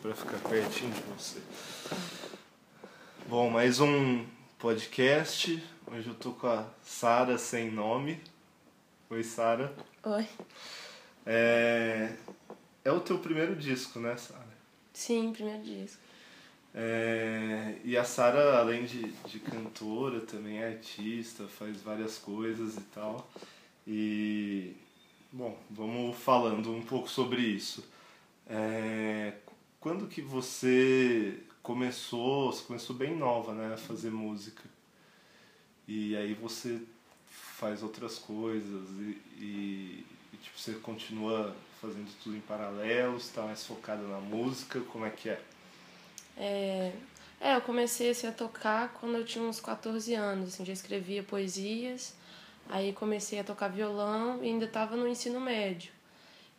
[0.00, 1.40] para ficar pertinho de você.
[3.26, 4.24] Bom, mais um
[4.58, 5.62] podcast.
[5.86, 8.20] Hoje eu tô com a Sara sem nome.
[9.10, 9.74] Oi, Sara.
[10.04, 10.26] Oi.
[11.26, 12.12] É...
[12.84, 14.46] é o teu primeiro disco, né, Sara?
[14.92, 16.00] Sim, primeiro disco.
[16.74, 17.74] É...
[17.84, 23.28] E a Sara, além de, de cantora, também é artista, faz várias coisas e tal.
[23.86, 24.76] E
[25.30, 27.84] Bom, vamos falando um pouco sobre isso.
[28.48, 29.34] É,
[29.80, 34.62] quando que você começou, você começou bem nova, né, a fazer música.
[35.86, 36.80] E aí você
[37.28, 43.64] faz outras coisas e, e, e tipo, você continua fazendo tudo em paralelo, está mais
[43.64, 45.40] focada na música, como é que é?
[46.36, 46.92] É,
[47.40, 51.22] é eu comecei assim, a tocar quando eu tinha uns 14 anos, assim, já escrevia
[51.22, 52.14] poesias
[52.70, 55.90] Aí comecei a tocar violão e ainda estava no ensino médio.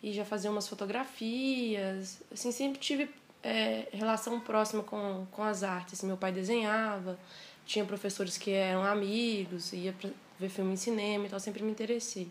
[0.01, 3.09] E já fazia umas fotografias, assim, sempre tive
[3.43, 6.03] é, relação próxima com, com as artes.
[6.03, 7.19] Meu pai desenhava,
[7.65, 9.93] tinha professores que eram amigos, ia
[10.39, 12.29] ver filme em cinema e tal, sempre me interessei.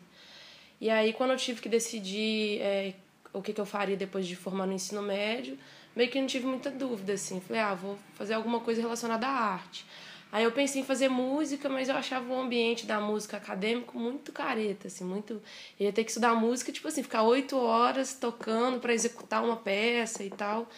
[0.81, 2.95] E aí, quando eu tive que decidir é,
[3.33, 5.59] o que, que eu faria depois de formar no ensino médio,
[5.95, 7.41] meio que não tive muita dúvida, assim.
[7.41, 9.85] Falei, ah, vou fazer alguma coisa relacionada à arte.
[10.31, 14.31] Aí eu pensei em fazer música, mas eu achava o ambiente da música acadêmico muito
[14.31, 15.43] careta, assim, muito.
[15.81, 19.57] Eu ia ter que estudar música, tipo assim, ficar oito horas tocando para executar uma
[19.57, 20.69] peça e tal.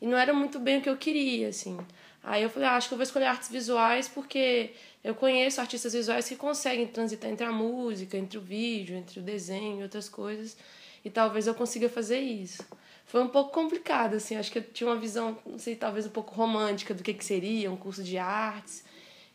[0.00, 1.78] E não era muito bem o que eu queria, assim.
[2.22, 5.94] Aí eu falei, ah, acho que eu vou escolher artes visuais porque eu conheço artistas
[5.94, 10.08] visuais que conseguem transitar entre a música, entre o vídeo, entre o desenho e outras
[10.08, 10.56] coisas.
[11.02, 12.62] E talvez eu consiga fazer isso.
[13.06, 14.36] Foi um pouco complicado, assim.
[14.36, 17.24] Acho que eu tinha uma visão, não sei, talvez um pouco romântica do que, que
[17.24, 18.84] seria um curso de artes.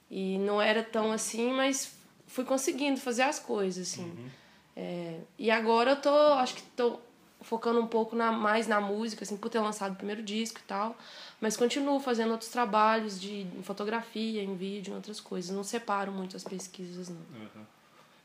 [0.10, 1.96] E não era tão assim, mas
[2.28, 4.04] fui conseguindo fazer as coisas, assim.
[4.04, 4.30] Uhum.
[4.76, 7.00] É, e agora eu tô, acho que tô
[7.42, 10.68] focando um pouco na, mais na música, assim, por ter lançado o primeiro disco e
[10.68, 10.98] tal.
[11.42, 15.56] Mas continuo fazendo outros trabalhos de em fotografia, em vídeo, em outras coisas.
[15.56, 17.18] Não separo muito as pesquisas, não.
[17.18, 17.66] Uhum.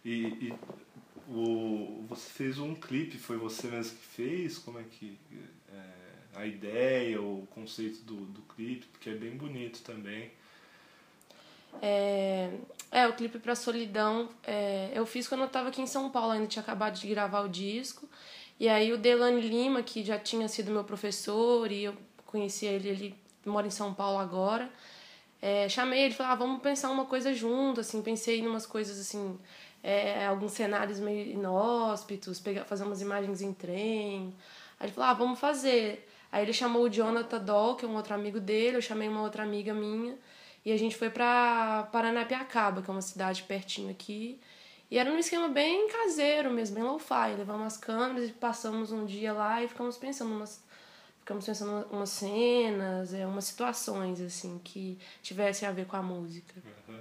[0.04, 0.12] E,
[0.48, 0.54] e
[1.28, 4.58] o, você fez um clipe, foi você mesmo que fez?
[4.58, 5.18] Como é que...
[5.72, 10.30] É, a ideia, o conceito do, do clipe, porque é bem bonito também.
[11.80, 12.50] É,
[12.90, 16.32] é o clipe pra Solidão é, eu fiz quando eu tava aqui em São Paulo,
[16.32, 18.08] ainda tinha acabado de gravar o disco.
[18.58, 21.94] E aí o Delane Lima, que já tinha sido meu professor e eu
[22.26, 23.14] conhecia ele, ele
[23.46, 24.68] mora em São Paulo agora.
[25.40, 28.98] É, chamei ele, falei, ah, vamos pensar uma coisa junto, assim, pensei em umas coisas
[28.98, 29.38] assim,
[29.82, 34.34] é, alguns cenários meio inóspitos, pegar, fazer umas imagens em trem.
[34.80, 36.08] Aí ele falou, ah, vamos fazer.
[36.32, 39.22] Aí ele chamou o Jonathan Doll, que é um outro amigo dele, eu chamei uma
[39.22, 40.16] outra amiga minha.
[40.68, 44.38] E a gente foi pra Paranapiacaba, que é uma cidade pertinho aqui.
[44.90, 47.34] E era um esquema bem caseiro mesmo, bem low-fi.
[47.38, 50.62] Levamos as câmeras e passamos um dia lá e ficamos pensando umas,
[51.20, 56.62] ficamos pensando umas cenas, é, umas situações assim que tivessem a ver com a música.
[56.86, 57.00] Uhum.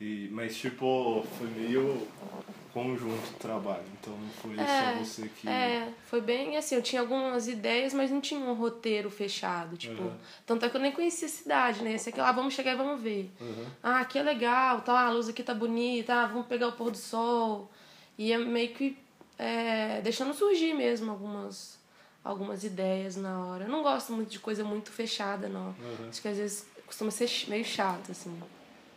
[0.00, 2.06] E, mas tipo, foi meio
[2.72, 5.48] conjunto o trabalho, então não foi é, só você que.
[5.48, 9.76] É, foi bem assim, eu tinha algumas ideias, mas não tinha um roteiro fechado.
[9.76, 10.16] Tipo, uhum.
[10.46, 11.94] tanto é que eu nem conhecia a cidade, né?
[11.94, 13.30] Esse aqui lá, vamos chegar e vamos ver.
[13.40, 13.66] Uhum.
[13.82, 16.92] Ah, aqui é legal, tá, a luz aqui tá bonita, ah, vamos pegar o pôr
[16.92, 17.68] do sol.
[18.16, 18.96] E é meio que
[19.36, 21.78] é, deixando surgir mesmo algumas,
[22.22, 23.64] algumas ideias na hora.
[23.64, 25.68] Eu não gosto muito de coisa muito fechada, não.
[25.68, 26.08] Uhum.
[26.08, 28.40] Acho que às vezes costuma ser meio chato, assim.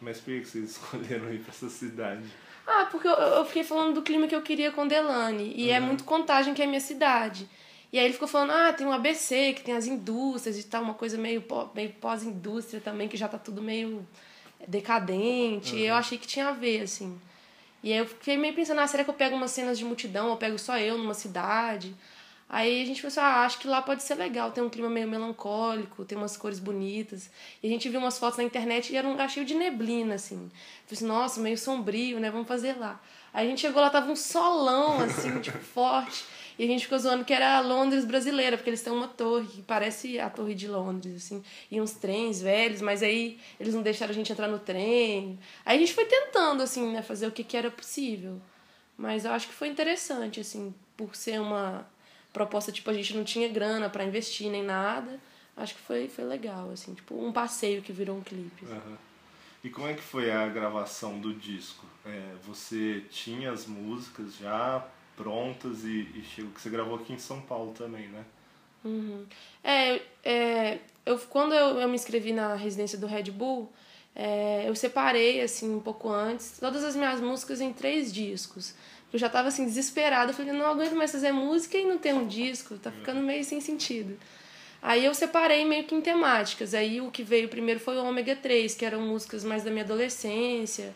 [0.02, 2.24] Mas por que vocês escolheram ir pra essa cidade?
[2.68, 5.54] Ah, porque eu, eu fiquei falando do clima que eu queria com Delane.
[5.56, 5.86] E é uhum.
[5.86, 7.48] é muito contagem que é a minha cidade.
[7.94, 10.82] E aí ele ficou falando, ah, tem um ABC, que tem as indústrias e tal,
[10.82, 11.44] uma coisa meio,
[11.76, 14.08] meio pós-indústria também, que já tá tudo meio
[14.66, 15.74] decadente.
[15.74, 15.80] Uhum.
[15.80, 17.20] E eu achei que tinha a ver, assim.
[17.84, 20.30] E aí eu fiquei meio pensando, ah, será que eu pego umas cenas de multidão,
[20.30, 21.94] ou pego só eu numa cidade?
[22.54, 25.08] Aí a gente pensou, ah, acho que lá pode ser legal, tem um clima meio
[25.08, 27.30] melancólico, tem umas cores bonitas.
[27.64, 30.16] E a gente viu umas fotos na internet e era um lugar cheio de neblina,
[30.16, 30.52] assim.
[30.86, 32.30] Falei assim, nossa, meio sombrio, né?
[32.30, 33.02] Vamos fazer lá.
[33.34, 36.26] Aí a gente chegou lá, tava um solão, assim, tipo, forte.
[36.60, 39.62] E a gente ficou zoando que era Londres brasileira, porque eles têm uma torre que
[39.62, 41.42] parece a Torre de Londres, assim.
[41.72, 45.40] E uns trens velhos, mas aí eles não deixaram a gente entrar no trem.
[45.66, 48.42] Aí a gente foi tentando, assim, né, fazer o que, que era possível.
[48.98, 51.88] Mas eu acho que foi interessante, assim, por ser uma
[52.34, 55.20] proposta, tipo, a gente não tinha grana para investir nem nada.
[55.56, 58.66] Acho que foi, foi legal, assim, tipo, um passeio que virou um clipe.
[58.66, 58.98] Uhum.
[59.64, 61.86] E como é que foi a gravação do disco?
[62.06, 64.86] É, você tinha as músicas já
[65.16, 68.26] prontas e, e chegou que você gravou aqui em São Paulo também, né?
[68.84, 69.26] Uhum.
[69.64, 73.72] É, é, eu, quando eu, eu me inscrevi na residência do Red Bull,
[74.16, 78.74] é, eu separei, assim, um pouco antes, todas as minhas músicas em três discos.
[79.12, 80.32] Eu já tava assim, desesperada.
[80.32, 82.78] Eu falei, não aguento mais fazer música e não ter um disco.
[82.78, 84.18] Tá ficando meio sem sentido.
[84.82, 86.74] Aí eu separei meio que em temáticas.
[86.74, 89.84] Aí o que veio primeiro foi o Ômega 3, que eram músicas mais da minha
[89.84, 90.96] adolescência,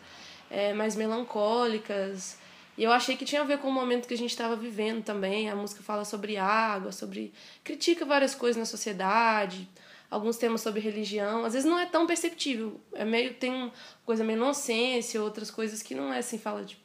[0.50, 2.36] é, mais melancólicas.
[2.76, 5.02] E eu achei que tinha a ver com o momento que a gente estava vivendo
[5.04, 5.48] também.
[5.48, 7.32] A música fala sobre água, sobre.
[7.62, 9.68] critica várias coisas na sociedade,
[10.10, 11.44] alguns temas sobre religião.
[11.44, 12.80] Às vezes não é tão perceptível.
[12.92, 13.34] É meio.
[13.34, 13.72] tem
[14.04, 16.84] coisa meio inocência, outras coisas que não é assim, fala de.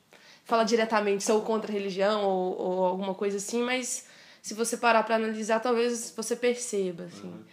[0.51, 4.05] Fala diretamente, sou contra a religião ou, ou alguma coisa assim, mas
[4.41, 7.27] se você parar para analisar, talvez você perceba, assim.
[7.27, 7.43] Uhum.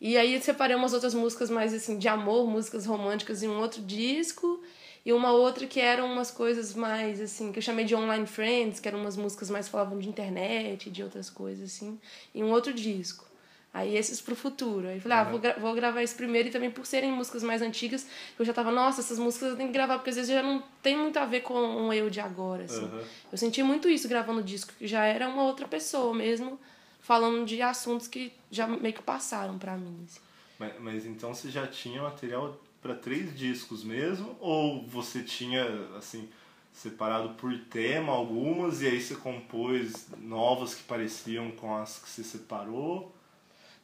[0.00, 3.58] E aí eu separei umas outras músicas mais assim de amor, músicas românticas em um
[3.58, 4.62] outro disco
[5.04, 8.78] e uma outra que eram umas coisas mais assim, que eu chamei de online friends,
[8.78, 11.98] que eram umas músicas mais falavam de internet, de outras coisas assim,
[12.32, 13.26] em um outro disco.
[13.74, 14.86] Aí esses pro futuro.
[14.86, 17.60] Aí falei, ah, vou, gra vou gravar esse primeiro e também por serem músicas mais
[17.60, 18.06] antigas,
[18.38, 20.62] eu já tava, nossa, essas músicas eu tenho que gravar, porque às vezes já não
[20.80, 22.84] tem muito a ver com o eu de agora, assim.
[22.84, 23.02] Uhum.
[23.32, 26.56] Eu senti muito isso gravando o disco, que já era uma outra pessoa mesmo,
[27.00, 30.06] falando de assuntos que já meio que passaram para mim.
[30.06, 30.20] Assim.
[30.56, 34.36] Mas, mas então você já tinha material para três discos mesmo?
[34.38, 35.66] Ou você tinha,
[35.98, 36.28] assim,
[36.72, 42.22] separado por tema algumas e aí você compôs novas que pareciam com as que você
[42.22, 43.13] separou?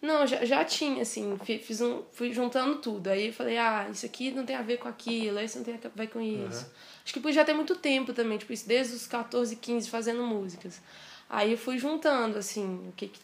[0.01, 3.09] Não, já, já tinha, assim, fiz um, fui juntando tudo.
[3.09, 5.75] Aí eu falei, ah, isso aqui não tem a ver com aquilo, isso não tem
[5.75, 6.65] a ver com isso.
[6.65, 6.71] Uhum.
[7.05, 10.81] Acho que podia ter muito tempo também, tipo, isso desde os 14, 15 fazendo músicas.
[11.29, 13.21] Aí eu fui juntando, assim, o que, que,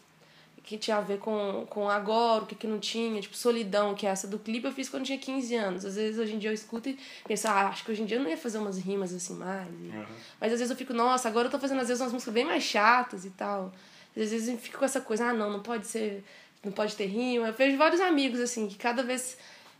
[0.63, 3.19] que tinha a ver com, com agora, o que, que não tinha.
[3.21, 5.83] Tipo, Solidão, que é essa do clipe, eu fiz quando eu tinha 15 anos.
[5.83, 8.17] Às vezes hoje em dia eu escuto e penso, ah, acho que hoje em dia
[8.17, 9.67] eu não ia fazer umas rimas assim mais.
[9.67, 10.05] Uhum.
[10.39, 12.45] Mas às vezes eu fico, nossa, agora eu tô fazendo às vezes umas músicas bem
[12.45, 13.73] mais chatas e tal.
[14.15, 16.23] Às vezes eu fico com essa coisa, ah, não, não pode ser
[16.63, 17.47] não pode ter rima.
[17.47, 19.37] Eu vejo vários amigos, assim, que cada vez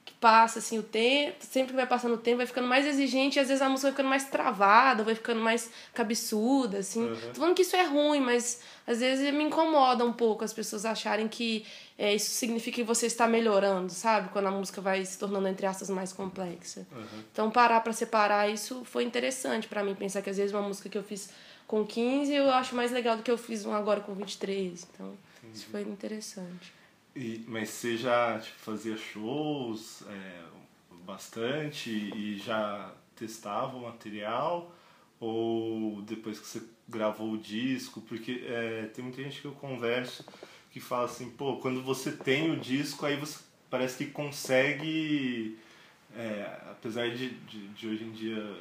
[0.08, 3.38] que passa, assim, o tempo, sempre que vai passando o tempo, vai ficando mais exigente
[3.38, 7.04] e às vezes a música vai ficando mais travada, vai ficando mais cabeçuda, assim.
[7.04, 7.16] Uhum.
[7.34, 10.86] Tô falando que isso é ruim, mas às vezes me incomoda um pouco as pessoas
[10.86, 11.66] acharem que
[11.98, 14.30] é, isso significa que você está melhorando, sabe?
[14.30, 16.88] Quando a música vai se tornando, entre aspas, mais complexa.
[16.90, 17.24] Uhum.
[17.30, 20.88] Então, parar para separar isso foi interessante para mim, pensar que às vezes uma música
[20.88, 21.30] que eu fiz
[21.68, 24.88] com 15 eu acho mais legal do que eu fiz um agora com 23.
[24.94, 25.58] Então, Entendi.
[25.58, 26.74] isso foi interessante.
[27.16, 30.44] E, mas você já tipo, fazia shows é,
[31.06, 34.74] bastante e já testava o material?
[35.20, 38.02] Ou depois que você gravou o disco?
[38.02, 40.24] Porque é, tem muita gente que eu converso
[40.72, 43.40] que fala assim, pô, quando você tem o disco, aí você
[43.70, 45.58] parece que consegue,
[46.16, 48.58] é, apesar de, de, de hoje em dia,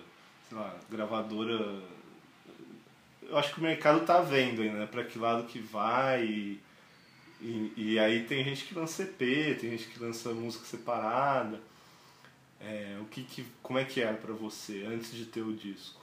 [0.49, 1.83] sei lá, gravadora
[3.29, 4.87] eu acho que o mercado tá vendo ainda, né?
[4.87, 6.25] Pra que lado que vai.
[6.25, 6.61] E,
[7.41, 9.19] e, e, aí tem gente que lança EP,
[9.61, 11.61] tem gente que lança música separada.
[12.61, 16.01] É, o que, que, como é que era para você antes de ter o disco?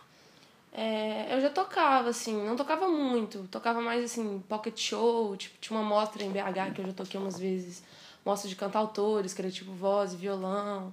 [0.71, 5.77] É, eu já tocava, assim, não tocava muito, tocava mais assim, pocket show, tipo, tinha
[5.77, 7.83] uma mostra em BH que eu já toquei umas vezes,
[8.25, 10.91] mostra de cantautores, que era tipo voz e violão.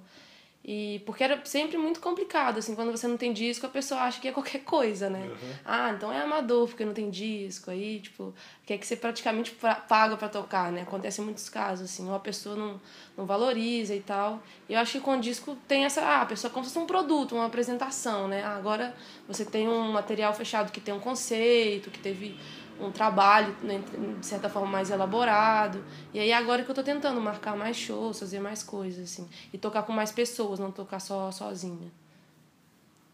[0.62, 4.20] E porque era sempre muito complicado, assim, quando você não tem disco, a pessoa acha
[4.20, 5.20] que é qualquer coisa, né?
[5.20, 5.52] Uhum.
[5.64, 8.34] Ah, então é amador porque não tem disco, aí, tipo,
[8.66, 9.56] quer que você praticamente
[9.88, 10.82] paga para tocar, né?
[10.82, 12.78] Acontece em muitos casos, assim, ou a pessoa não,
[13.16, 14.42] não valoriza e tal.
[14.68, 16.84] E eu acho que com o disco tem essa, ah, a pessoa como se fosse
[16.84, 18.42] um produto, uma apresentação, né?
[18.44, 18.94] Ah, agora
[19.26, 22.38] você tem um material fechado que tem um conceito, que teve
[22.80, 23.82] um trabalho, né,
[24.18, 25.84] de certa forma, mais elaborado.
[26.12, 29.28] E aí agora que eu tô tentando marcar mais shows, fazer mais coisas, assim.
[29.52, 31.90] E tocar com mais pessoas, não tocar só sozinha.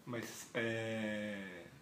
[0.04, 1.36] Mas é...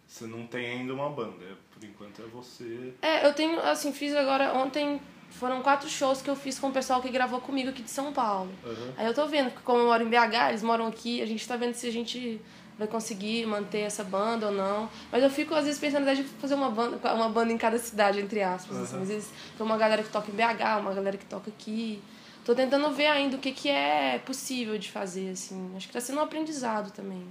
[0.07, 2.95] você não tem ainda uma banda, por enquanto é você.
[3.03, 5.00] É, eu tenho, assim, fiz agora ontem.
[5.31, 8.12] Foram quatro shows que eu fiz com o pessoal que gravou comigo aqui de São
[8.12, 8.53] Paulo.
[8.64, 8.93] Uhum.
[8.97, 11.47] Aí eu tô vendo que, como eu moro em BH, eles moram aqui, a gente
[11.47, 12.41] tá vendo se a gente
[12.78, 14.88] vai conseguir manter essa banda ou não.
[15.11, 18.21] Mas eu fico, às vezes, pensando em fazer uma banda, uma banda em cada cidade,
[18.21, 18.76] entre aspas.
[18.76, 18.83] Uhum.
[18.83, 19.02] Assim.
[19.02, 22.02] Às vezes tem uma galera que toca em BH, uma galera que toca aqui.
[22.45, 25.73] Tô tentando ver ainda o que, que é possível de fazer, assim.
[25.76, 27.26] Acho que tá sendo um aprendizado também.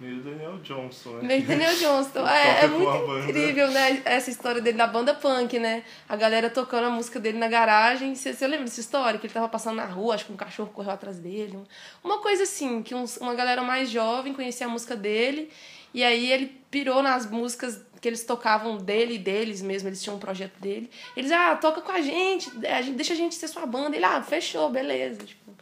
[0.00, 1.22] Meio Daniel Johnson, né?
[1.22, 2.26] Meio Daniel Johnson.
[2.26, 4.02] é, é muito incrível, né?
[4.04, 5.84] Essa história dele da banda punk, né?
[6.08, 8.14] A galera tocando a música dele na garagem.
[8.14, 9.18] Você, você lembra dessa história?
[9.20, 11.58] Que ele tava passando na rua, acho que um cachorro correu atrás dele.
[12.02, 15.50] Uma coisa assim, que uns, uma galera mais jovem conhecia a música dele.
[15.94, 20.16] E aí ele pirou nas músicas que eles tocavam dele e deles mesmo, eles tinham
[20.16, 20.90] um projeto dele.
[21.16, 23.96] Eles, ah, toca com a gente, a gente deixa a gente ser sua banda.
[23.96, 25.22] Ele, ah, fechou, beleza.
[25.24, 25.54] Tipo,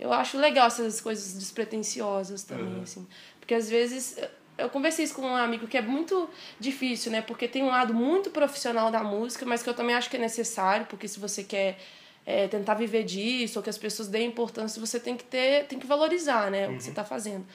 [0.00, 2.82] eu acho legal essas coisas despretensiosas também, uhum.
[2.82, 3.06] assim.
[3.50, 4.16] Porque às vezes
[4.56, 6.30] eu conversei isso com um amigo que é muito
[6.60, 7.20] difícil, né?
[7.20, 10.20] Porque tem um lado muito profissional da música, mas que eu também acho que é
[10.20, 11.76] necessário, porque se você quer
[12.24, 15.80] é, tentar viver disso, ou que as pessoas deem importância, você tem que ter, tem
[15.80, 16.68] que valorizar, né?
[16.68, 16.74] Uhum.
[16.74, 17.08] O que você está uhum.
[17.08, 17.46] fazendo.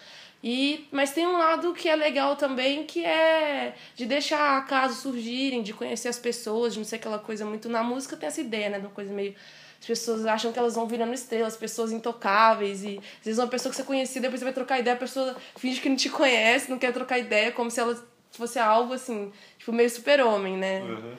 [0.43, 5.63] E, mas tem um lado que é legal também, que é de deixar casos surgirem,
[5.63, 7.69] de conhecer as pessoas, de não ser aquela coisa muito.
[7.69, 8.79] Na música tem essa ideia, né?
[8.79, 9.33] De uma coisa meio
[9.79, 12.83] as pessoas acham que elas vão virando estrelas, pessoas intocáveis.
[12.83, 15.35] E às vezes uma pessoa que você conhecia, depois você vai trocar ideia, a pessoa
[15.57, 17.95] finge que não te conhece, não quer trocar ideia, como se ela
[18.31, 20.81] fosse algo assim, tipo, meio super-homem, né?
[20.81, 21.15] Uhum.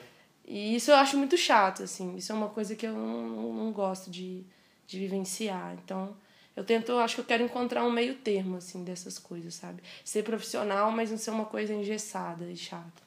[0.47, 2.15] E isso eu acho muito chato, assim.
[2.15, 4.43] Isso é uma coisa que eu não, não, gosto de,
[4.87, 5.77] de vivenciar.
[5.83, 6.15] Então,
[6.55, 9.83] eu tento, acho que eu quero encontrar um meio termo, assim, dessas coisas, sabe?
[10.05, 13.05] Ser profissional, mas não ser uma coisa engessada e chata.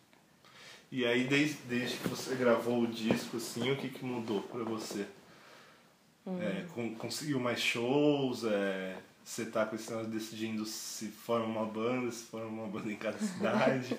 [0.93, 4.63] E aí, desde, desde que você gravou o disco, assim, o que, que mudou pra
[4.65, 5.07] você?
[6.41, 8.45] É, con- conseguiu mais shows?
[8.45, 12.97] É, você tá com esse decidindo se forma uma banda, se forma uma banda em
[12.97, 13.97] cada cidade?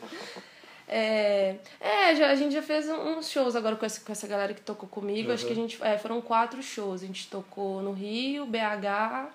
[0.88, 4.54] É, é já, a gente já fez uns shows agora com essa, com essa galera
[4.54, 5.32] que tocou comigo.
[5.32, 5.62] Acho que a Uhum.
[5.62, 5.82] gente.
[5.84, 7.02] É, foram quatro shows.
[7.04, 9.30] A gente tocou no Rio, BH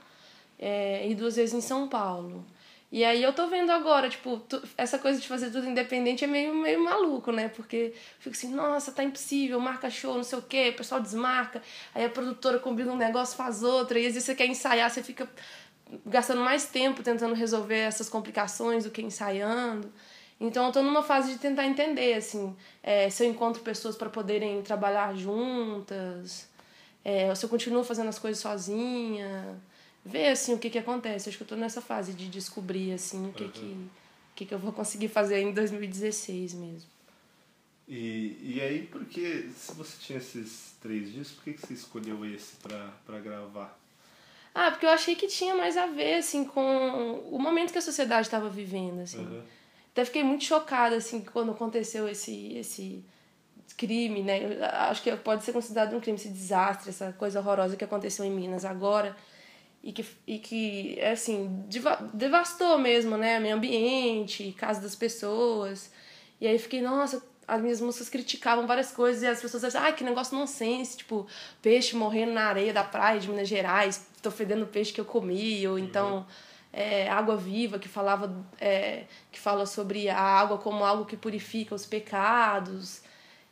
[0.59, 2.45] é, e duas vezes em São Paulo.
[2.91, 6.27] E aí eu tô vendo agora, tipo, tu- essa coisa de fazer tudo independente é
[6.27, 7.49] meio, meio maluco, né?
[7.49, 11.61] Porque fico assim, nossa, tá impossível, marca show, não sei o quê, o pessoal desmarca,
[11.95, 15.03] aí a produtora combina um negócio, faz outro, e às vezes você quer ensaiar, você
[15.03, 15.29] fica
[16.05, 19.93] gastando mais tempo tentando resolver essas complicações do que ensaiando.
[20.41, 24.09] Então eu tô numa fase de tentar entender, assim, é, se eu encontro pessoas para
[24.11, 26.49] poderem trabalhar juntas,
[27.05, 29.59] é, se eu continuo fazendo as coisas sozinha,
[30.07, 31.29] ver, assim, o que que acontece.
[31.29, 34.55] Acho que eu tô nessa fase de descobrir, assim, o que que, o que, que
[34.55, 36.89] eu vou conseguir fazer em 2016 mesmo.
[37.89, 42.25] E, e aí, porque se você tinha esses três discos, por que, que você escolheu
[42.25, 43.79] esse pra gravar?
[44.55, 47.83] Ah, porque eu achei que tinha mais a ver, assim, com o momento que a
[47.83, 49.19] sociedade estava vivendo, assim.
[49.19, 49.43] Uhum.
[49.93, 53.05] Até fiquei muito chocada, assim, quando aconteceu esse, esse
[53.77, 54.43] crime, né?
[54.43, 58.25] Eu acho que pode ser considerado um crime, esse desastre, essa coisa horrorosa que aconteceu
[58.25, 59.15] em Minas agora.
[59.87, 63.39] E que, e que assim, deva- devastou mesmo, né?
[63.39, 65.93] Meio ambiente, casa das pessoas.
[66.41, 69.95] E aí fiquei, nossa, as minhas músicas criticavam várias coisas e as pessoas diziam, ai,
[69.95, 71.25] que negócio nonsense, tipo,
[71.63, 75.05] peixe morrendo na areia da praia de Minas Gerais, tô fedendo o peixe que eu
[75.05, 76.27] comi, ou então
[76.73, 81.77] é, Água Viva, que falava é, que fala sobre a água como algo que purifica
[81.77, 83.03] os pecados.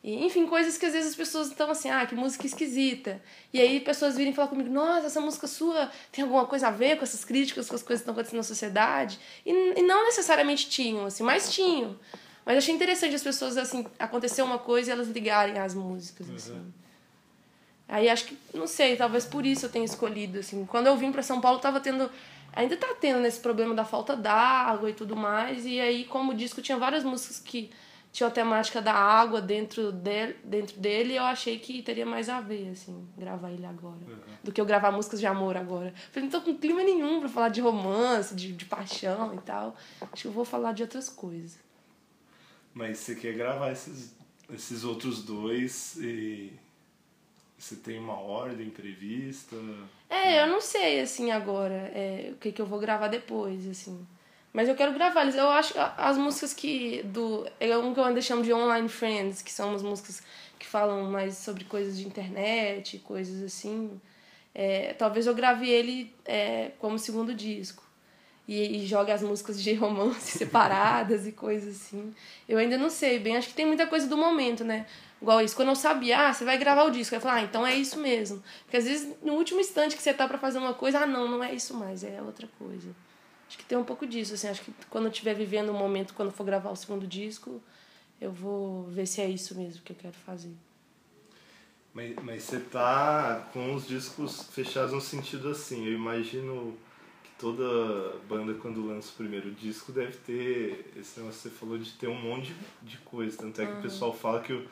[0.04, 3.22] E, enfim, coisas que às vezes as pessoas estão assim, ah, que música esquisita.
[3.50, 6.98] E aí pessoas virem falar comigo, nossa, essa música sua tem alguma coisa a ver
[6.98, 9.18] com essas críticas, com as coisas que estão acontecendo na sociedade?
[9.46, 11.98] E, e não necessariamente tinham, assim, mas tinham.
[12.44, 16.60] Mas achei interessante as pessoas, assim, acontecer uma coisa e elas ligarem às músicas, assim.
[17.88, 20.66] Aí acho que, não sei, talvez por isso eu tenha escolhido, assim.
[20.66, 22.10] Quando eu vim para São Paulo, tava tendo.
[22.52, 25.64] Ainda tá tendo nesse problema da falta d'água e tudo mais.
[25.64, 27.70] E aí, como disco tinha várias músicas que
[28.14, 32.40] tinham a temática da água dentro dele, dentro dele eu achei que teria mais a
[32.40, 33.98] ver, assim, gravar ele agora.
[34.40, 35.92] Do que eu gravar músicas de amor agora.
[36.12, 39.76] Falei, não tô com clima nenhum pra falar de romance, de, de paixão e tal.
[40.12, 41.58] Acho que eu vou falar de outras coisas.
[42.72, 44.14] Mas você quer gravar esses,
[44.48, 46.52] esses outros dois e
[47.58, 49.56] você tem uma ordem prevista?
[50.08, 54.06] É, eu não sei, assim, agora, é, o que, que eu vou gravar depois, assim.
[54.54, 55.34] Mas eu quero gravar eles.
[55.34, 57.02] Eu acho as músicas que.
[57.02, 60.22] do É um que eu ainda chamo de Online Friends, que são umas músicas
[60.60, 64.00] que falam mais sobre coisas de internet, coisas assim.
[64.54, 67.82] É, talvez eu grave ele é, como segundo disco.
[68.46, 72.14] E, e jogue as músicas de romance separadas e coisas assim.
[72.48, 73.36] Eu ainda não sei bem.
[73.36, 74.86] Acho que tem muita coisa do momento, né?
[75.20, 75.56] Igual isso.
[75.56, 77.12] Quando eu sabia, ah, você vai gravar o disco.
[77.12, 78.40] Eu falei, ah, então é isso mesmo.
[78.64, 81.28] Porque às vezes no último instante que você tá pra fazer uma coisa, ah, não,
[81.28, 82.94] não é isso mais, é outra coisa.
[83.54, 84.48] Acho que tem um pouco disso, assim.
[84.48, 87.62] Acho que quando eu estiver vivendo um momento, quando for gravar o segundo disco,
[88.20, 90.52] eu vou ver se é isso mesmo que eu quero fazer.
[91.92, 95.86] Mas, mas você tá com os discos fechados no sentido assim.
[95.86, 96.76] Eu imagino
[97.22, 100.92] que toda banda, quando lança o primeiro disco, deve ter.
[100.96, 103.38] Esse negócio que você falou de ter um monte de, coisa.
[103.38, 104.66] Tanto é que o pessoal fala que o,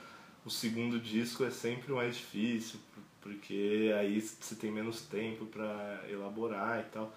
[0.44, 5.46] o segundo disco é sempre o mais difícil, por- porque aí você tem menos tempo
[5.46, 7.14] pra elaborar e tal.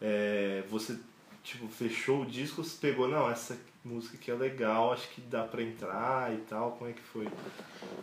[0.00, 0.96] É, você
[1.42, 5.44] tipo, fechou o disco, você pegou, não, essa música aqui é legal, acho que dá
[5.44, 7.28] pra entrar e tal, como é que foi?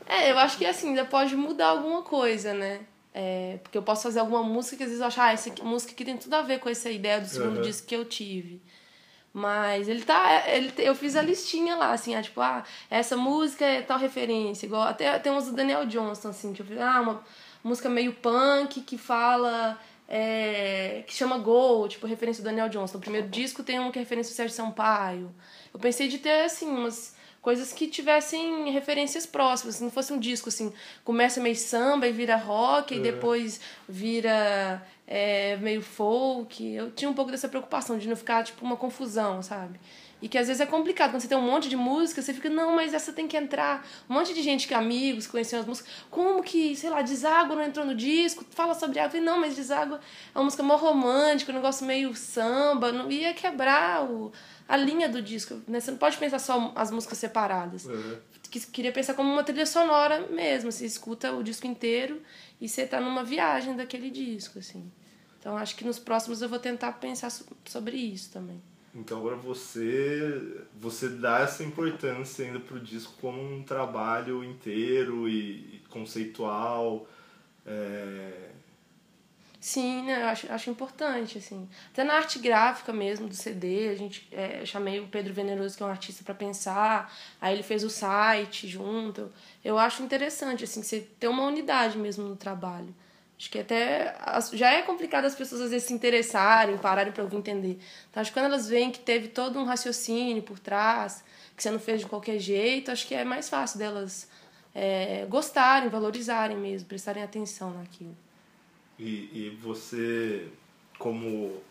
[0.07, 2.81] É, eu acho que assim, ainda pode mudar alguma coisa, né?
[3.13, 5.63] É, porque eu posso fazer alguma música que às vezes eu achar, ah, essa aqui-
[5.63, 7.61] música aqui tem tudo a ver com essa ideia do segundo Uhum.
[7.63, 8.61] disco que eu tive.
[9.33, 10.43] Mas ele tá.
[10.49, 14.65] Ele, eu fiz a listinha lá, assim, ah, tipo, ah, essa música é tal referência.
[14.65, 17.23] Igual, até tem uns do Daniel Johnston, assim, que eu fiz, ah, uma
[17.63, 19.79] música meio punk que fala.
[20.13, 22.97] É, que chama Gol, tipo, referência do Daniel Johnston.
[22.97, 25.33] O primeiro disco tem um que é referência ao Sérgio Sampaio.
[25.73, 29.75] Eu pensei de ter, assim, umas coisas que tivessem referências próximas.
[29.75, 30.73] Se não fosse um disco, assim,
[31.05, 36.61] começa meio samba e vira rock, e depois vira é, meio folk.
[36.61, 39.79] Eu tinha um pouco dessa preocupação de não ficar, tipo, uma confusão, sabe?
[40.21, 41.11] E que às vezes é complicado.
[41.11, 43.85] Quando você tem um monte de música, você fica, não, mas essa tem que entrar.
[44.09, 45.91] Um monte de gente que é amigos, que conheceu as músicas.
[46.09, 48.45] Como que, sei lá, Deságua não entrou no disco?
[48.51, 49.07] Fala sobre água.
[49.07, 49.99] Eu falei, não, mas Deságua
[50.33, 52.91] é uma música mó romântica, um negócio meio samba.
[52.91, 54.31] Não ia quebrar o,
[54.67, 55.59] a linha do disco.
[55.67, 55.79] Né?
[55.79, 57.85] Você não pode pensar só as músicas separadas.
[57.85, 58.17] Uhum.
[58.71, 60.71] Queria pensar como uma trilha sonora mesmo.
[60.71, 62.21] Você escuta o disco inteiro
[62.59, 64.91] e você tá numa viagem daquele disco, assim.
[65.39, 67.31] Então acho que nos próximos eu vou tentar pensar
[67.65, 68.61] sobre isso também.
[68.93, 75.75] Então agora você você dá essa importância ainda pro disco como um trabalho inteiro e,
[75.75, 77.07] e conceitual.
[77.65, 78.49] É...
[79.61, 81.69] Sim, né, eu acho, acho importante, assim.
[81.93, 85.83] Até na arte gráfica mesmo do CD, a gente é, chamei o Pedro Veneroso, que
[85.83, 87.15] é um artista, para pensar.
[87.39, 89.31] Aí ele fez o site junto.
[89.63, 92.93] Eu acho interessante, assim, você ter uma unidade mesmo no trabalho.
[93.41, 94.15] Acho que até
[94.53, 97.79] já é complicado as pessoas às vezes se interessarem, pararem para ouvir entender.
[98.07, 101.23] Então, acho que quando elas veem que teve todo um raciocínio por trás,
[101.57, 104.29] que você não fez de qualquer jeito, acho que é mais fácil delas
[104.75, 108.15] é, gostarem, valorizarem mesmo, prestarem atenção naquilo.
[108.99, 110.47] E, e você,
[110.99, 111.63] como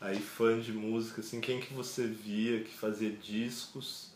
[0.00, 4.10] aí fã de música, assim, quem que você via que fazia discos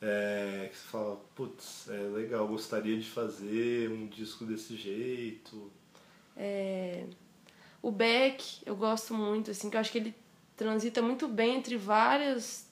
[0.00, 5.79] é, que você fala, putz, é legal, gostaria de fazer um disco desse jeito?
[6.42, 7.04] É...
[7.82, 10.14] O Beck, eu gosto muito, assim, que eu acho que ele
[10.56, 12.64] transita muito bem entre vários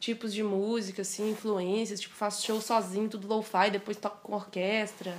[0.00, 5.16] tipos de música, assim, influências, tipo, faz show sozinho, tudo lo-fi, depois toca com orquestra,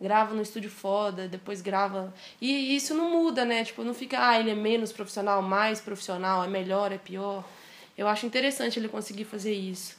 [0.00, 2.14] grava no estúdio foda, depois grava.
[2.40, 3.64] E isso não muda, né?
[3.64, 7.44] Tipo, não fica, ah, ele é menos profissional, mais profissional, é melhor, é pior.
[7.98, 9.98] Eu acho interessante ele conseguir fazer isso.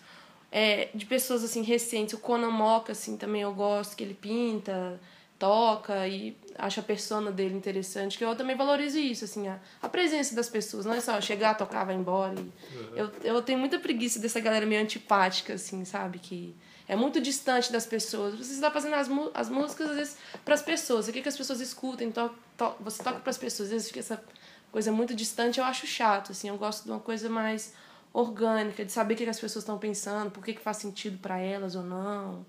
[0.51, 5.00] É, de pessoas assim recentes, o Conan Moca assim também eu gosto que ele pinta,
[5.41, 9.89] toca e acha a persona dele interessante, que eu também valorizo isso, assim, a, a
[9.89, 12.36] presença das pessoas, não é só chegar, tocar, vai embora.
[12.36, 12.95] E, uhum.
[12.95, 16.19] eu, eu tenho muita preguiça dessa galera meio antipática, assim, sabe?
[16.19, 16.55] Que
[16.88, 18.36] é muito distante das pessoas.
[18.36, 21.05] Você está fazendo as, as músicas, às vezes, para as pessoas.
[21.05, 23.88] Você quer que as pessoas escutem, to, to, você toca para as pessoas, às vezes
[23.88, 24.24] fica essa
[24.71, 27.74] coisa muito distante, eu acho chato, assim, eu gosto de uma coisa mais
[28.13, 31.39] orgânica, de saber o que as pessoas estão pensando, por que, que faz sentido para
[31.39, 32.46] elas ou não.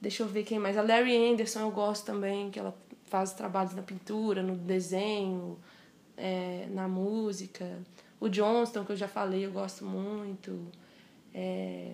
[0.00, 0.76] Deixa eu ver quem mais.
[0.76, 5.58] A Larry Anderson eu gosto também, que ela faz trabalhos na pintura, no desenho,
[6.16, 7.78] é, na música.
[8.20, 10.70] O Johnston, que eu já falei, eu gosto muito.
[11.34, 11.92] É,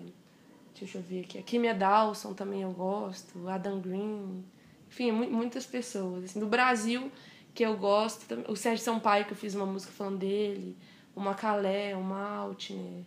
[0.79, 1.37] deixa eu ver aqui.
[1.37, 3.47] A Kimia Dawson também eu gosto.
[3.47, 4.43] Adam Green.
[4.87, 6.25] Enfim, muitas pessoas.
[6.25, 7.11] Assim, do Brasil,
[7.53, 8.25] que eu gosto.
[8.47, 10.77] O Sérgio Sampaio, que eu fiz uma música falando dele.
[11.15, 13.03] O Macalé, o Maltner.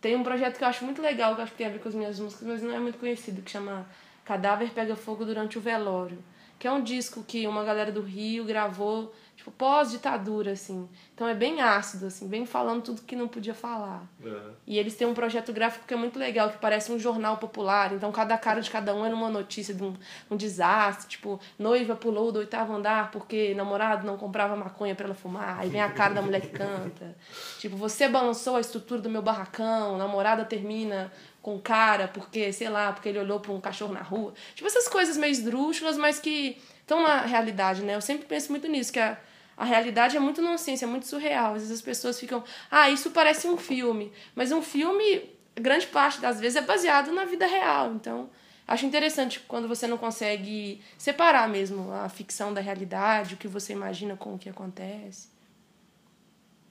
[0.00, 1.78] Tem um projeto que eu acho muito legal, que eu acho que tem a ver
[1.80, 3.88] com as minhas músicas, mas não é muito conhecido, que chama
[4.24, 6.18] Cadáver Pega Fogo Durante o Velório,
[6.58, 10.88] que é um disco que uma galera do Rio gravou tipo, pós-ditadura, assim.
[11.14, 14.02] Então é bem ácido, assim, bem falando tudo que não podia falar.
[14.22, 14.52] Uhum.
[14.66, 17.92] E eles têm um projeto gráfico que é muito legal, que parece um jornal popular.
[17.92, 19.94] Então cada cara de cada um era uma notícia de um,
[20.30, 21.08] um desastre.
[21.08, 25.58] Tipo, noiva pulou do oitavo andar porque namorado não comprava maconha para ela fumar.
[25.60, 27.14] Aí vem a cara da mulher que canta.
[27.58, 31.12] tipo, você balançou a estrutura do meu barracão, namorada termina
[31.44, 34.32] com cara porque, sei lá, porque ele olhou para um cachorro na rua.
[34.54, 37.94] Tipo, essas coisas meio esdrúxulas, mas que estão na realidade, né?
[37.94, 39.18] Eu sempre penso muito nisso, que a,
[39.54, 41.52] a realidade é muito nonsense, é muito surreal.
[41.52, 44.10] Às vezes as pessoas ficam, ah, isso parece um filme.
[44.34, 47.92] Mas um filme, grande parte das vezes, é baseado na vida real.
[47.92, 48.30] Então,
[48.66, 53.74] acho interessante quando você não consegue separar mesmo a ficção da realidade, o que você
[53.74, 55.28] imagina com o que acontece.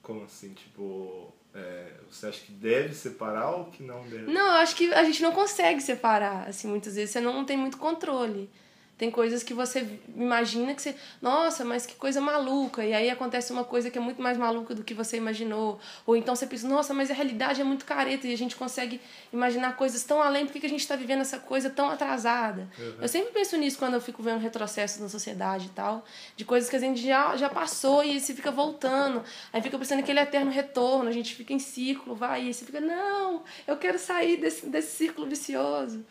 [0.02, 0.52] Como assim?
[0.52, 4.30] Tipo, é, você acha que deve separar ou que não deve?
[4.30, 6.48] Não, eu acho que a gente não consegue separar.
[6.48, 8.50] Assim, muitas vezes você não tem muito controle.
[8.96, 10.94] Tem coisas que você imagina que você.
[11.20, 12.84] Nossa, mas que coisa maluca.
[12.84, 15.80] E aí acontece uma coisa que é muito mais maluca do que você imaginou.
[16.06, 19.00] Ou então você pensa, nossa, mas a realidade é muito careta e a gente consegue
[19.32, 20.46] imaginar coisas tão além.
[20.46, 22.68] Por que, que a gente está vivendo essa coisa tão atrasada?
[22.78, 22.98] Uhum.
[23.00, 26.04] Eu sempre penso nisso quando eu fico vendo retrocessos na sociedade e tal.
[26.36, 29.24] De coisas que a gente já, já passou e você fica voltando.
[29.52, 31.08] Aí fica pensando aquele eterno retorno.
[31.08, 32.44] A gente fica em círculo, vai.
[32.44, 36.04] E você fica, não, eu quero sair desse, desse círculo vicioso.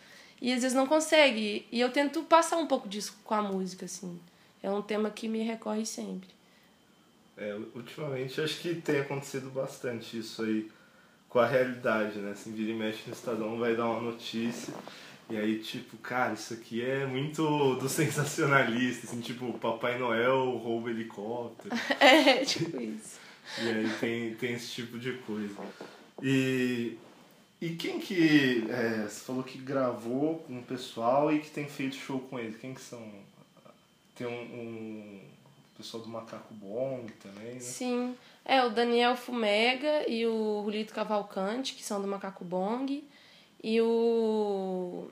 [0.44, 1.66] E às vezes não consegue.
[1.72, 4.20] E eu tento passar um pouco disso com a música, assim.
[4.62, 6.28] É um tema que me recorre sempre.
[7.38, 10.70] É, ultimamente acho que tem acontecido bastante isso aí
[11.30, 12.32] com a realidade, né?
[12.32, 14.74] Assim, vira e mexe no Estadão, vai dar uma notícia.
[15.30, 20.90] E aí, tipo, cara, isso aqui é muito do sensacionalista, assim, tipo, Papai Noel rouba
[20.90, 21.74] helicóptero.
[22.02, 23.18] é, tipo isso.
[23.62, 25.56] e aí tem, tem esse tipo de coisa.
[26.22, 26.98] E
[27.64, 28.68] e quem que.
[28.70, 32.58] É, você falou que gravou com o pessoal e que tem feito show com eles.
[32.58, 33.02] Quem que são?
[34.16, 34.32] Tem um.
[34.32, 35.20] um
[35.78, 37.60] pessoal do Macaco Bong também, né?
[37.62, 38.18] Sim.
[38.44, 43.02] É, o Daniel Fumega e o Julito Cavalcante, que são do Macaco Bong.
[43.64, 45.08] E o,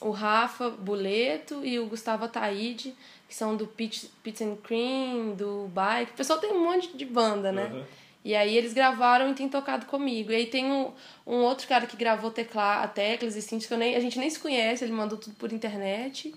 [0.00, 2.94] o Rafa Buleto e o Gustavo Ataíde,
[3.28, 4.04] que são do Pitch
[4.40, 6.12] and Cream, do Bike.
[6.12, 7.64] O pessoal tem um monte de banda, né?
[7.64, 7.84] Uhum.
[8.28, 10.30] E aí eles gravaram e tem tocado comigo.
[10.30, 10.92] E aí tem um,
[11.26, 14.28] um outro cara que gravou tecla, teclas e cintos que eu nem, a gente nem
[14.28, 16.34] se conhece, ele mandou tudo por internet.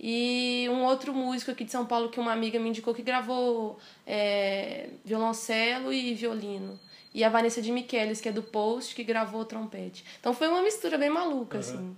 [0.00, 3.78] E um outro músico aqui de São Paulo que uma amiga me indicou que gravou
[4.06, 6.80] é, violoncelo e violino.
[7.12, 10.04] E a Vanessa de Michelis, que é do Post, que gravou trompete.
[10.18, 11.60] Então foi uma mistura bem maluca, Uhum.
[11.60, 11.96] assim.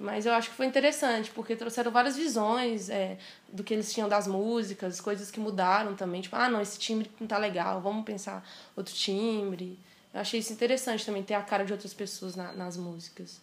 [0.00, 3.18] Mas eu acho que foi interessante, porque trouxeram várias visões é,
[3.52, 6.20] do que eles tinham das músicas, coisas que mudaram também.
[6.20, 9.78] Tipo, ah, não, esse timbre não tá legal, vamos pensar outro timbre.
[10.14, 13.40] Eu achei isso interessante também, ter a cara de outras pessoas na, nas músicas.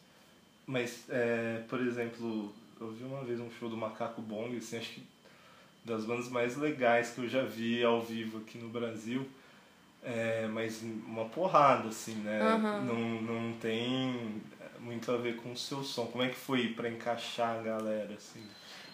[0.66, 4.94] Mas, é, por exemplo, eu vi uma vez um show do Macaco Bong, assim, acho
[4.94, 5.04] que
[5.84, 9.28] das bandas mais legais que eu já vi ao vivo aqui no Brasil.
[10.04, 12.40] É, mas uma porrada, assim, né?
[12.42, 12.82] Aham.
[12.82, 14.42] Não, não tem
[14.86, 16.06] muito a ver com o seu som.
[16.06, 18.44] Como é que foi pra encaixar a galera, assim?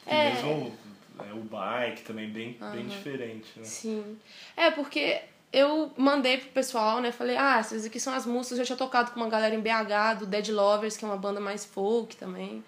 [0.04, 0.34] Porque É.
[0.34, 0.76] mesmo
[1.20, 3.64] é, o bike também bem, bem diferente, né?
[3.64, 4.18] Sim.
[4.56, 7.12] É, porque eu mandei pro pessoal, né?
[7.12, 8.60] Falei, ah, essas aqui são as músicas.
[8.60, 11.18] Eu já tinha tocado com uma galera em BH, do Dead Lovers, que é uma
[11.18, 12.64] banda mais folk também.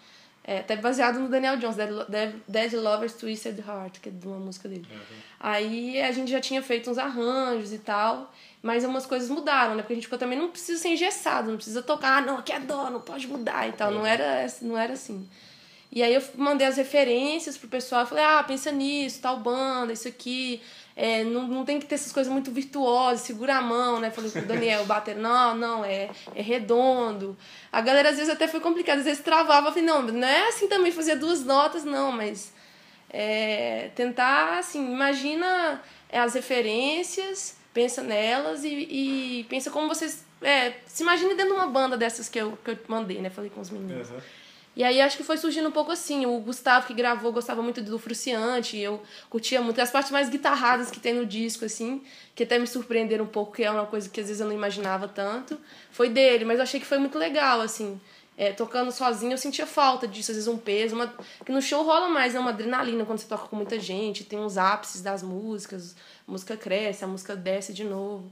[0.46, 4.12] É, até baseado no Daniel Jones, Dead, Lo- Dead, Dead Lovers Twisted Heart, que é
[4.12, 4.86] de uma música dele.
[5.40, 9.82] Aí a gente já tinha feito uns arranjos e tal, mas umas coisas mudaram, né?
[9.82, 12.52] Porque a gente ficou também não precisa ser engessado, não precisa tocar, ah, não, aqui
[12.52, 13.90] é dó, não pode mudar e tal.
[13.92, 15.28] Não era, não era assim.
[15.92, 20.08] E aí eu mandei as referências pro pessoal, falei, ah, pensa nisso, tal banda, isso
[20.08, 20.62] aqui.
[20.96, 24.12] É, não, não tem que ter essas coisas muito virtuosas, segura a mão, né?
[24.12, 27.36] Falei pro Daniel, bater, não, não, é, é redondo.
[27.72, 30.68] A galera às vezes até foi complicado, às vezes travava, falei, não, não é assim
[30.68, 32.54] também fazer duas notas, não, mas
[33.10, 40.24] é, tentar, assim, imagina é, as referências, pensa nelas e, e pensa como vocês.
[40.42, 43.30] É, se imagine dentro de uma banda dessas que eu, que eu mandei, né?
[43.30, 44.10] Falei com os meninos.
[44.10, 44.18] Uhum.
[44.76, 46.26] E aí acho que foi surgindo um pouco assim.
[46.26, 50.90] O Gustavo que gravou gostava muito do Fruciante, eu curtia muito as partes mais guitarradas
[50.90, 54.10] que tem no disco, assim, que até me surpreenderam um pouco, que é uma coisa
[54.10, 55.60] que às vezes eu não imaginava tanto.
[55.92, 58.00] Foi dele, mas eu achei que foi muito legal, assim.
[58.36, 61.14] É, tocando sozinho eu sentia falta disso, às vezes um peso, uma...
[61.46, 62.40] que no show rola mais, né?
[62.40, 65.96] Uma adrenalina quando você toca com muita gente, tem uns ápices das músicas,
[66.28, 68.32] a música cresce, a música desce de novo.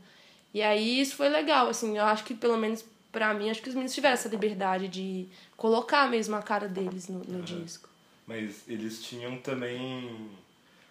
[0.53, 3.69] E aí isso foi legal, assim, eu acho que pelo menos pra mim, acho que
[3.69, 7.89] os meninos tiveram essa liberdade de colocar mesmo a cara deles no, no disco.
[8.27, 10.29] Mas eles tinham também.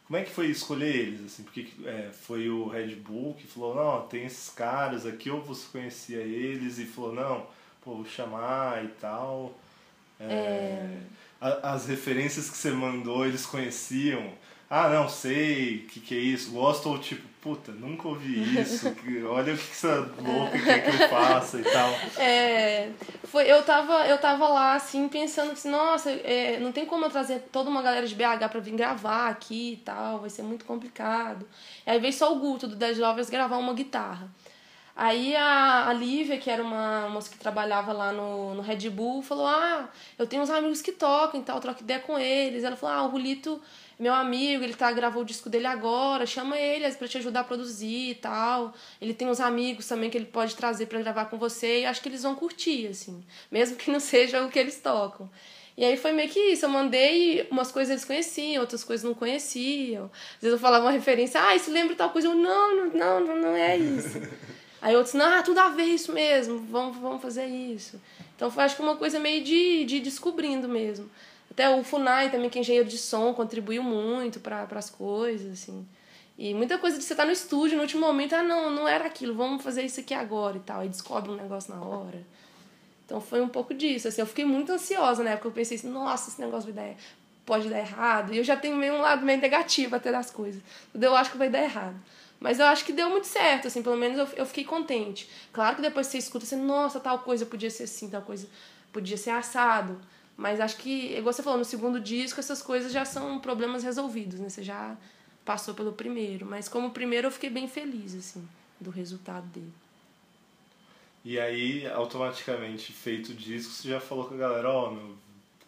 [0.07, 1.25] Como é que foi escolher eles?
[1.27, 5.41] Assim, porque é, foi o Red Bull que falou, não, tem esses caras aqui, ou
[5.41, 7.47] você conhecia eles e falou, não,
[7.83, 9.55] pô, vou chamar e tal.
[10.19, 10.99] É,
[11.41, 14.33] a- as referências que você mandou, eles conheciam.
[14.69, 16.51] Ah, não, sei, o que, que é isso?
[16.53, 20.81] Gosto ou tipo, puta, nunca ouvi isso, que- olha o que, que essa louca quer
[20.85, 21.91] que eu faça e tal.
[22.19, 22.91] É,
[23.25, 27.11] foi, eu, tava, eu tava lá, assim, pensando assim, nossa, é, não tem como eu
[27.11, 30.65] trazer toda uma galera de BH pra vir gravar aqui e tal, vai ser muito
[30.65, 31.47] complicado.
[31.87, 34.29] Aí veio só o Guto, do Dead Lovers, gravar uma guitarra.
[34.95, 39.23] Aí a, a Lívia, que era uma moça que trabalhava lá no, no Red Bull,
[39.23, 42.65] falou: Ah, eu tenho uns amigos que tocam e tal, troca ideia com eles.
[42.65, 43.63] Ela falou: Ah, o Rulito,
[44.01, 47.45] meu amigo, ele tá, gravou o disco dele agora, chama ele pra te ajudar a
[47.45, 48.73] produzir e tal.
[48.99, 52.01] Ele tem uns amigos também que ele pode trazer pra gravar com você e acho
[52.01, 55.29] que eles vão curtir, assim, mesmo que não seja o que eles tocam.
[55.77, 59.15] E aí foi meio que isso, eu mandei umas coisas eles conheciam, outras coisas não
[59.15, 60.07] conheciam.
[60.37, 63.21] Às vezes eu falava uma referência, ah, isso lembra tal coisa, eu, não, não, não,
[63.21, 64.19] não, não é isso.
[64.81, 68.01] Aí outros, não, ah, tudo a ver isso mesmo, vamos, vamos fazer isso.
[68.35, 71.11] Então foi acho que uma coisa meio de, de descobrindo mesmo.
[71.51, 75.87] Até o Funai também, que é engenheiro de som, contribuiu muito para as coisas, assim.
[76.39, 79.05] E muita coisa de você estar no estúdio, no último momento, ah, não, não era
[79.05, 80.81] aquilo, vamos fazer isso aqui agora e tal.
[80.81, 82.25] Aí descobre um negócio na hora.
[83.05, 85.91] Então foi um pouco disso, assim, eu fiquei muito ansiosa na época, eu pensei assim,
[85.91, 86.97] nossa, esse negócio vai dar,
[87.45, 88.33] pode dar errado.
[88.33, 90.63] E eu já tenho meio um lado meio negativo até das coisas.
[90.95, 91.97] Eu acho que vai dar errado.
[92.39, 95.29] Mas eu acho que deu muito certo, assim, pelo menos eu, eu fiquei contente.
[95.53, 98.49] Claro que depois você escuta assim, nossa, tal coisa podia ser assim, tal coisa
[98.93, 100.01] podia ser assado.
[100.41, 104.41] Mas acho que, igual você falou, no segundo disco essas coisas já são problemas resolvidos,
[104.41, 104.49] né?
[104.49, 104.97] Você já
[105.45, 106.47] passou pelo primeiro.
[106.47, 108.49] Mas como primeiro eu fiquei bem feliz, assim,
[108.81, 109.71] do resultado dele.
[111.23, 115.15] E aí, automaticamente, feito o disco, você já falou com a galera, ó, meu,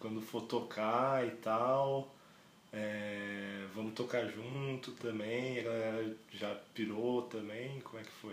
[0.00, 2.11] quando for tocar e tal,
[2.72, 8.32] é, vamos tocar junto também, a galera já pirou também, como é que foi?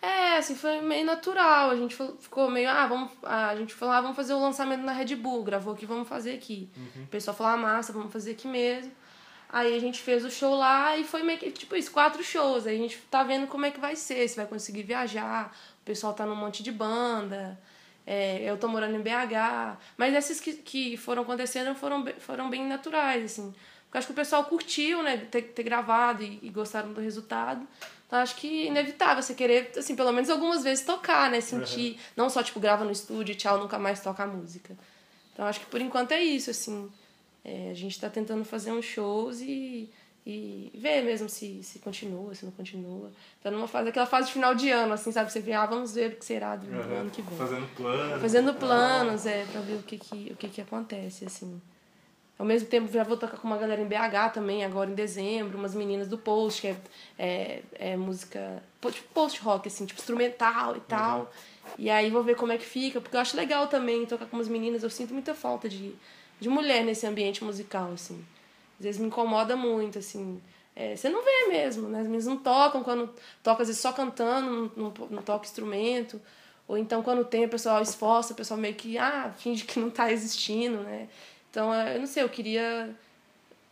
[0.00, 1.70] É, assim, foi meio natural.
[1.70, 3.10] A gente ficou meio, ah, vamos.
[3.22, 6.34] A gente falou, ah, vamos fazer o lançamento na Red Bull, gravou aqui, vamos fazer
[6.34, 6.68] aqui.
[6.96, 8.92] O pessoal falou, ah, massa, vamos fazer aqui mesmo.
[9.48, 12.66] Aí a gente fez o show lá e foi meio que, tipo isso, quatro shows.
[12.66, 15.56] Aí a gente tá vendo como é que vai ser, se vai conseguir viajar.
[15.82, 17.58] O pessoal tá num monte de banda.
[18.06, 19.78] É, eu tô morando em BH.
[19.96, 23.54] Mas esses que, que foram acontecendo foram, foram bem naturais, assim.
[23.84, 27.66] Porque acho que o pessoal curtiu, né, ter, ter gravado e, e gostaram do resultado.
[28.06, 31.40] Então acho que inevitável você querer, assim, pelo menos algumas vezes tocar, né?
[31.40, 31.92] Sentir.
[31.92, 31.98] Uhum.
[32.16, 34.76] Não só, tipo, grava no estúdio, tchau, nunca mais toca a música.
[35.32, 36.90] Então acho que por enquanto é isso, assim.
[37.44, 39.90] É, a gente está tentando fazer uns shows e,
[40.24, 43.10] e ver mesmo se, se continua, se não continua.
[43.42, 45.32] Tá numa fase, aquela fase de final de ano, assim, sabe?
[45.32, 47.00] Você vê, ah, vamos ver o que será do uhum.
[47.00, 47.38] ano que vem.
[47.38, 48.20] Fazendo planos.
[48.20, 51.60] Fazendo planos, é, pra ver o que que, o que que acontece, assim.
[52.38, 55.56] Ao mesmo tempo, já vou tocar com uma galera em BH também, agora em dezembro,
[55.56, 56.76] umas meninas do Post, que é,
[57.18, 61.20] é, é música, tipo post-rock, assim, tipo instrumental e tal.
[61.20, 61.26] Uhum.
[61.78, 64.36] E aí vou ver como é que fica, porque eu acho legal também tocar com
[64.36, 65.94] umas meninas, eu sinto muita falta de
[66.40, 68.24] de mulher nesse ambiente musical, assim.
[68.78, 70.40] Às vezes me incomoda muito, assim.
[70.74, 72.00] É, você não vê mesmo, né?
[72.00, 76.20] As meninas não tocam, quando toca, às vezes só cantando, não, não, não toca instrumento.
[76.68, 79.88] Ou então quando tem, o pessoal esforça, o pessoal meio que, ah, finge que não
[79.88, 81.08] está existindo, né?
[81.56, 82.94] Então, é, eu não sei, eu queria...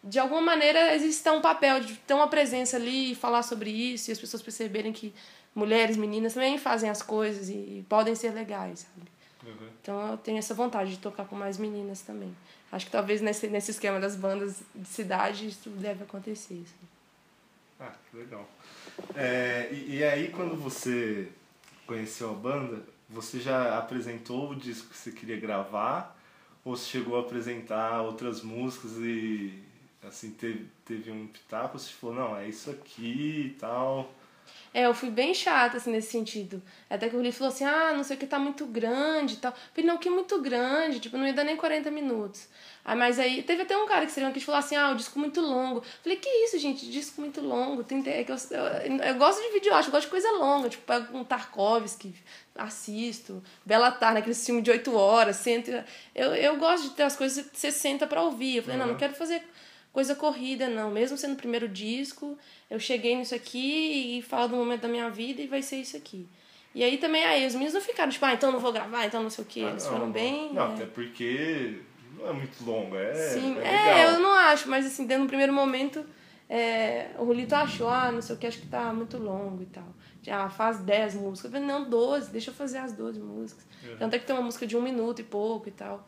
[0.03, 4.11] De alguma maneira, existe um papel de ter uma presença ali e falar sobre isso
[4.11, 5.13] e as pessoas perceberem que
[5.55, 9.09] mulheres, meninas também fazem as coisas e, e podem ser legais, sabe?
[9.47, 9.69] Uhum.
[9.83, 12.35] Então eu tenho essa vontade de tocar com mais meninas também.
[12.73, 16.63] Acho que talvez nesse, nesse esquema das bandas de cidade isso deve acontecer.
[16.65, 16.89] Assim.
[17.81, 18.49] Ah, que legal.
[19.15, 21.29] É, e, e aí quando você
[21.87, 26.14] conheceu a banda, você já apresentou o disco que você queria gravar?
[26.65, 29.63] Ou você chegou a apresentar outras músicas e
[30.03, 31.79] assim teve, teve um pitaco?
[31.79, 34.11] Você falou, não, é isso aqui e tal.
[34.73, 36.61] É, eu fui bem chata, assim, nesse sentido.
[36.91, 39.37] Até que o Rodrigo falou assim, ah, não sei o que, tá muito grande e
[39.37, 39.53] tal.
[39.53, 42.49] Eu falei, não, que muito grande, tipo, não ia dar nem 40 minutos.
[42.85, 45.19] Aí, mas aí, teve até um cara que escreveu que falou assim, ah, o disco
[45.19, 45.79] muito longo.
[45.79, 47.85] Eu falei, que isso, gente, disco muito longo.
[47.85, 50.69] Tem, é que eu, eu, eu, gosto de vídeo, acho, eu gosto de coisa longa,
[50.69, 52.15] tipo, pego um Tarkovsky,
[52.57, 55.87] assisto, Bela Tarde, aquele filme de 8 horas, senta.
[56.15, 58.57] Eu, eu gosto de ter as coisas você senta pra ouvir.
[58.57, 58.87] Eu falei, uhum.
[58.87, 59.43] não, não quero fazer
[59.95, 60.91] coisa corrida, não.
[60.91, 62.37] Mesmo sendo o primeiro disco,
[62.69, 65.97] eu cheguei nisso aqui e falo do momento da minha vida e vai ser isso
[65.97, 66.29] aqui.
[66.75, 69.23] E aí também, aí os meninos não ficaram tipo, ah, então não vou gravar, então
[69.23, 69.61] não sei o que.
[69.61, 70.53] Eles ah, foram bem.
[70.53, 70.75] Não, é...
[70.75, 71.81] até porque
[72.19, 73.15] não é muito longo, é.
[73.15, 76.05] Sim, é, é eu não acho, mas assim, dentro no primeiro momento,
[76.51, 79.67] é, o Rolito achou, ah, não sei o que, acho que tá muito longo e
[79.67, 79.87] tal.
[80.21, 81.45] Já faz 10 músicas.
[81.45, 83.65] Eu falei, não, 12, deixa eu fazer as 12 músicas.
[83.85, 83.97] Uhum.
[83.97, 86.05] Tanto é que tem uma música de um minuto e pouco e tal.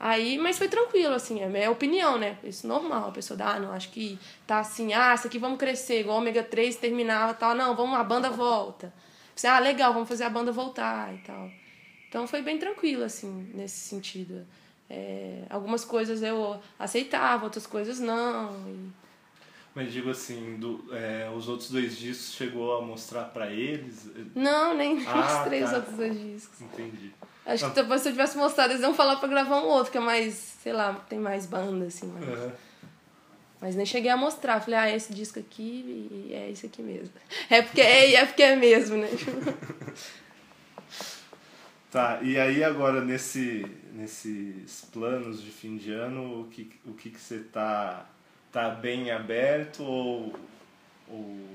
[0.00, 2.38] Aí, mas foi tranquilo, assim, é minha opinião, né?
[2.44, 5.58] Isso normal, a pessoa dá, ah, não, acho que tá assim, ah, isso aqui vamos
[5.58, 8.92] crescer, igual o Ômega 3 terminava tal, não, vamos, a banda volta.
[9.34, 11.50] Você, ah, legal, vamos fazer a banda voltar e tal.
[12.08, 14.46] Então foi bem tranquilo, assim, nesse sentido.
[14.88, 18.68] É, algumas coisas eu aceitava, outras coisas não.
[18.68, 18.90] E...
[19.74, 24.10] Mas digo assim, do, é, os outros dois discos chegou a mostrar para eles?
[24.34, 25.66] Não, nem ah, mostrei tá.
[25.66, 26.60] os outros dois discos.
[26.62, 27.12] Entendi.
[27.48, 29.96] Acho que depois se eu tivesse mostrado, eles iam falar pra gravar um outro, que
[29.96, 32.12] é mais, sei lá, tem mais banda, assim.
[32.14, 32.52] Mas, uhum.
[33.58, 34.60] mas nem cheguei a mostrar.
[34.60, 37.14] Falei, ah, esse disco aqui e é esse aqui mesmo.
[37.48, 39.08] É porque é, é, porque é mesmo, né?
[41.90, 47.08] tá, e aí agora nesse, nesses planos de fim de ano, o que, o que,
[47.08, 48.04] que você tá,
[48.52, 50.34] tá bem aberto ou,
[51.08, 51.46] ou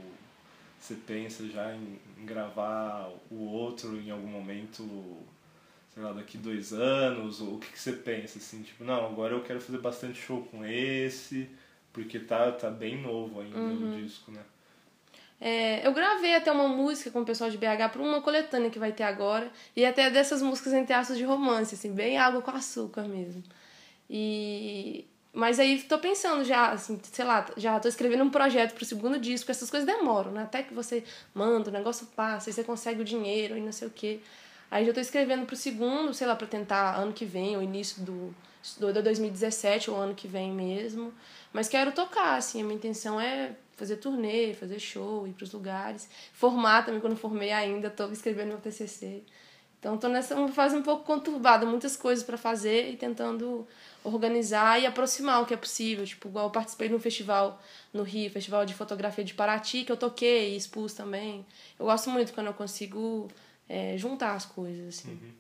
[0.80, 5.24] você pensa já em, em gravar o outro em algum momento
[5.94, 7.42] sei lá, daqui dois anos?
[7.42, 10.42] Ou o que, que você pensa, assim, tipo, não, agora eu quero fazer bastante show
[10.52, 11.50] com esse,
[11.92, 13.94] porque tá, tá bem novo ainda uhum.
[13.94, 14.42] o disco, né?
[15.40, 18.80] É, eu gravei até uma música com o pessoal de BH para uma coletânea que
[18.80, 22.52] vai ter agora, e até dessas músicas entre aspas de romance, assim, bem água com
[22.52, 23.44] açúcar mesmo.
[24.10, 28.86] E mas aí tô pensando já, assim, sei lá, já tô escrevendo um projeto pro
[28.86, 30.44] segundo disco, essas coisas demoram, né?
[30.44, 31.04] Até que você
[31.34, 34.20] manda, o negócio passa, aí você consegue o dinheiro e não sei o quê.
[34.74, 37.62] Aí já estou escrevendo para o segundo, sei lá, para tentar ano que vem, ou
[37.62, 38.34] início do,
[38.80, 41.14] do 2017, ou ano que vem mesmo.
[41.54, 45.54] Mas quero tocar, assim, a minha intenção é fazer turnê, fazer show, ir para os
[45.54, 46.10] lugares.
[46.34, 49.22] Formar também, quando formei ainda, estou escrevendo meu TCC.
[49.80, 53.68] Então estou nessa fase um pouco conturbada, muitas coisas para fazer e tentando
[54.04, 56.04] organizar e aproximar o que é possível.
[56.04, 57.62] Tipo, igual eu participei de um festival
[57.94, 61.46] no Rio, Festival de Fotografia de Paraty, que eu toquei e expus também.
[61.78, 63.30] Eu gosto muito quando eu consigo
[63.68, 65.12] é, juntar as coisas, assim.
[65.12, 65.32] Uhum.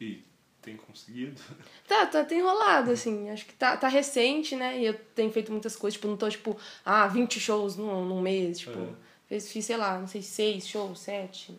[0.00, 0.24] E
[0.62, 1.40] tem conseguido?
[1.86, 3.30] Tá, tá, tem rolado, assim.
[3.30, 4.78] Acho que tá, tá recente, né?
[4.78, 8.20] E eu tenho feito muitas coisas, tipo, não tô, tipo, ah, 20 shows num, num
[8.20, 8.78] mês, tipo...
[8.78, 8.94] Uhum.
[9.30, 11.56] Fiz, fiz, sei lá, não sei, seis shows, sete,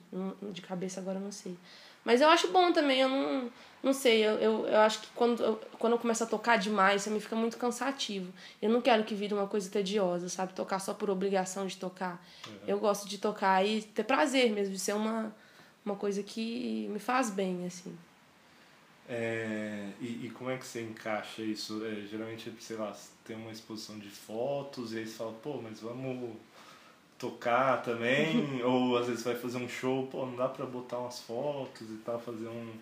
[0.52, 1.58] de cabeça agora não sei.
[2.04, 3.50] Mas eu acho bom também, eu não,
[3.82, 7.08] não sei, eu, eu, eu acho que quando eu, quando eu começo a tocar demais,
[7.08, 8.34] me fica muito cansativo.
[8.62, 10.54] Eu não quero que vire uma coisa tediosa, sabe?
[10.54, 12.22] Tocar só por obrigação de tocar.
[12.46, 12.54] Uhum.
[12.68, 15.34] Eu gosto de tocar e ter prazer mesmo, de ser uma,
[15.86, 17.98] uma coisa que me faz bem, assim.
[19.10, 21.86] É, e, e como é que você encaixa isso?
[21.86, 25.82] É, geralmente, sei lá, tem uma exposição de fotos e aí você fala, pô, mas
[25.82, 26.36] vamos
[27.18, 31.20] tocar também, ou às vezes vai fazer um show, pô, não dá pra botar umas
[31.20, 32.74] fotos e tal, fazer um.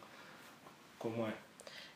[0.98, 1.34] Como é?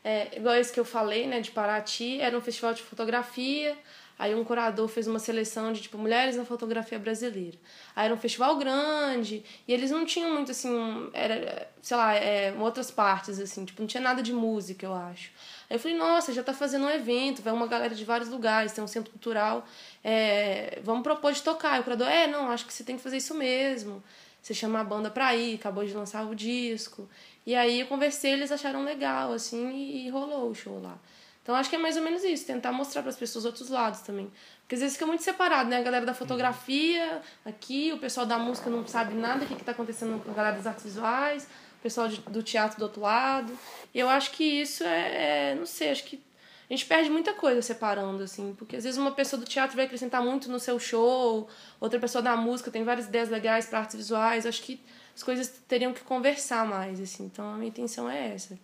[0.03, 3.77] É, igual esse que eu falei, né, de Paraty, era um festival de fotografia,
[4.17, 7.57] aí um curador fez uma seleção de, tipo, mulheres na fotografia brasileira.
[7.95, 12.53] Aí era um festival grande, e eles não tinham muito, assim, era, sei lá, é,
[12.59, 15.31] outras partes, assim, tipo, não tinha nada de música, eu acho.
[15.69, 18.71] Aí eu falei, nossa, já tá fazendo um evento, vai uma galera de vários lugares,
[18.71, 19.65] tem um centro cultural,
[20.03, 21.77] é, vamos propor de tocar.
[21.77, 24.03] E o curador, é, não, acho que você tem que fazer isso mesmo.
[24.41, 27.09] Você chama a banda pra ir, acabou de lançar o disco.
[27.45, 30.97] E aí eu conversei, eles acharam legal, assim, e rolou o show lá.
[31.43, 33.99] Então acho que é mais ou menos isso, tentar mostrar para as pessoas outros lados
[33.99, 34.31] também.
[34.61, 35.77] Porque às vezes fica muito separado, né?
[35.77, 39.73] A galera da fotografia aqui, o pessoal da música não sabe nada do que, está
[39.73, 41.43] acontecendo com a galera das artes visuais,
[41.79, 43.51] o pessoal de, do teatro do outro lado.
[43.93, 46.23] E eu acho que isso é, é, não sei, acho que
[46.69, 49.83] a gente perde muita coisa separando, assim, porque às vezes uma pessoa do teatro vai
[49.83, 53.97] acrescentar muito no seu show, outra pessoa da música tem várias ideias legais para artes
[53.97, 54.45] visuais.
[54.45, 54.79] Acho que
[55.13, 57.25] as coisas teriam que conversar mais, assim.
[57.25, 58.57] Então a minha intenção é essa.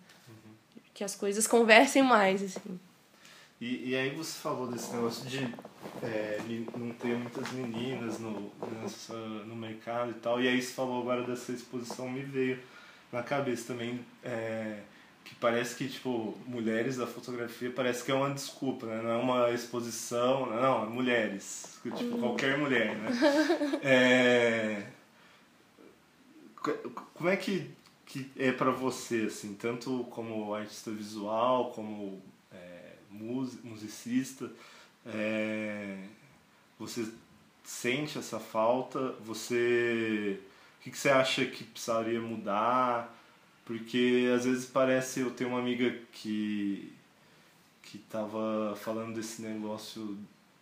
[1.00, 2.78] Que as coisas conversem mais, assim.
[3.58, 5.38] E, e aí você falou desse negócio de
[6.02, 6.38] é,
[6.76, 10.42] não ter muitas meninas no, nessa, no mercado e tal.
[10.42, 12.58] E aí você falou agora dessa exposição, me veio
[13.10, 14.04] na cabeça também.
[14.22, 14.80] É,
[15.24, 19.00] que parece que, tipo, mulheres da fotografia parece que é uma desculpa, né?
[19.02, 21.78] Não é uma exposição, não, é mulheres.
[21.82, 22.20] Tipo, uhum.
[22.20, 23.10] qualquer mulher, né?
[23.82, 24.86] é...
[27.14, 27.70] Como é que,
[28.10, 32.20] que é para você, assim, tanto como artista visual, como
[32.52, 32.94] é,
[33.62, 34.50] musicista,
[35.06, 35.96] é...
[36.78, 37.08] você
[37.62, 39.12] sente essa falta?
[39.24, 40.40] Você...
[40.80, 43.16] O que, que você acha que precisaria mudar?
[43.64, 46.92] Porque às vezes parece, eu tenho uma amiga que
[47.82, 50.16] que tava falando desse negócio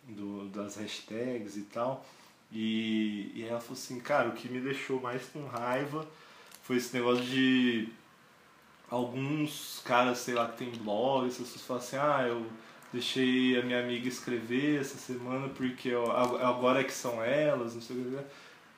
[0.04, 2.06] do, das hashtags e tal,
[2.50, 6.06] e, e ela falou assim, cara, o que me deixou mais com raiva
[6.68, 7.88] foi esse negócio de
[8.90, 12.46] alguns caras, sei lá, que tem blog, as pessoas falam assim, ah, eu
[12.92, 17.80] deixei a minha amiga escrever essa semana porque eu, agora é que são elas, não
[17.80, 18.18] sei o que.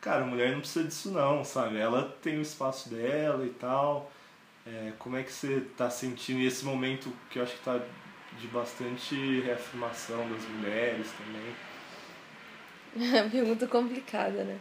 [0.01, 1.79] Cara, mulher não precisa disso não, sabe?
[1.79, 4.11] Ela tem o espaço dela e tal.
[4.65, 7.81] É, como é que você está sentindo esse momento que eu acho que está
[8.39, 11.55] de bastante reafirmação das mulheres também?
[13.19, 14.61] É pergunta complicada, né?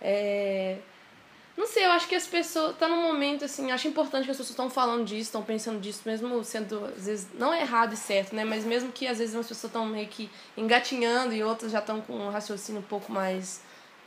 [0.00, 0.78] É...
[1.56, 2.76] Não sei, eu acho que as pessoas.
[2.76, 6.02] Tá num momento assim, acho importante que as pessoas estão falando disso, estão pensando disso,
[6.04, 8.44] mesmo sendo, às vezes, não é errado e certo, né?
[8.44, 12.00] Mas mesmo que às vezes umas pessoas estão meio que engatinhando e outras já estão
[12.02, 13.62] com um raciocínio um pouco mais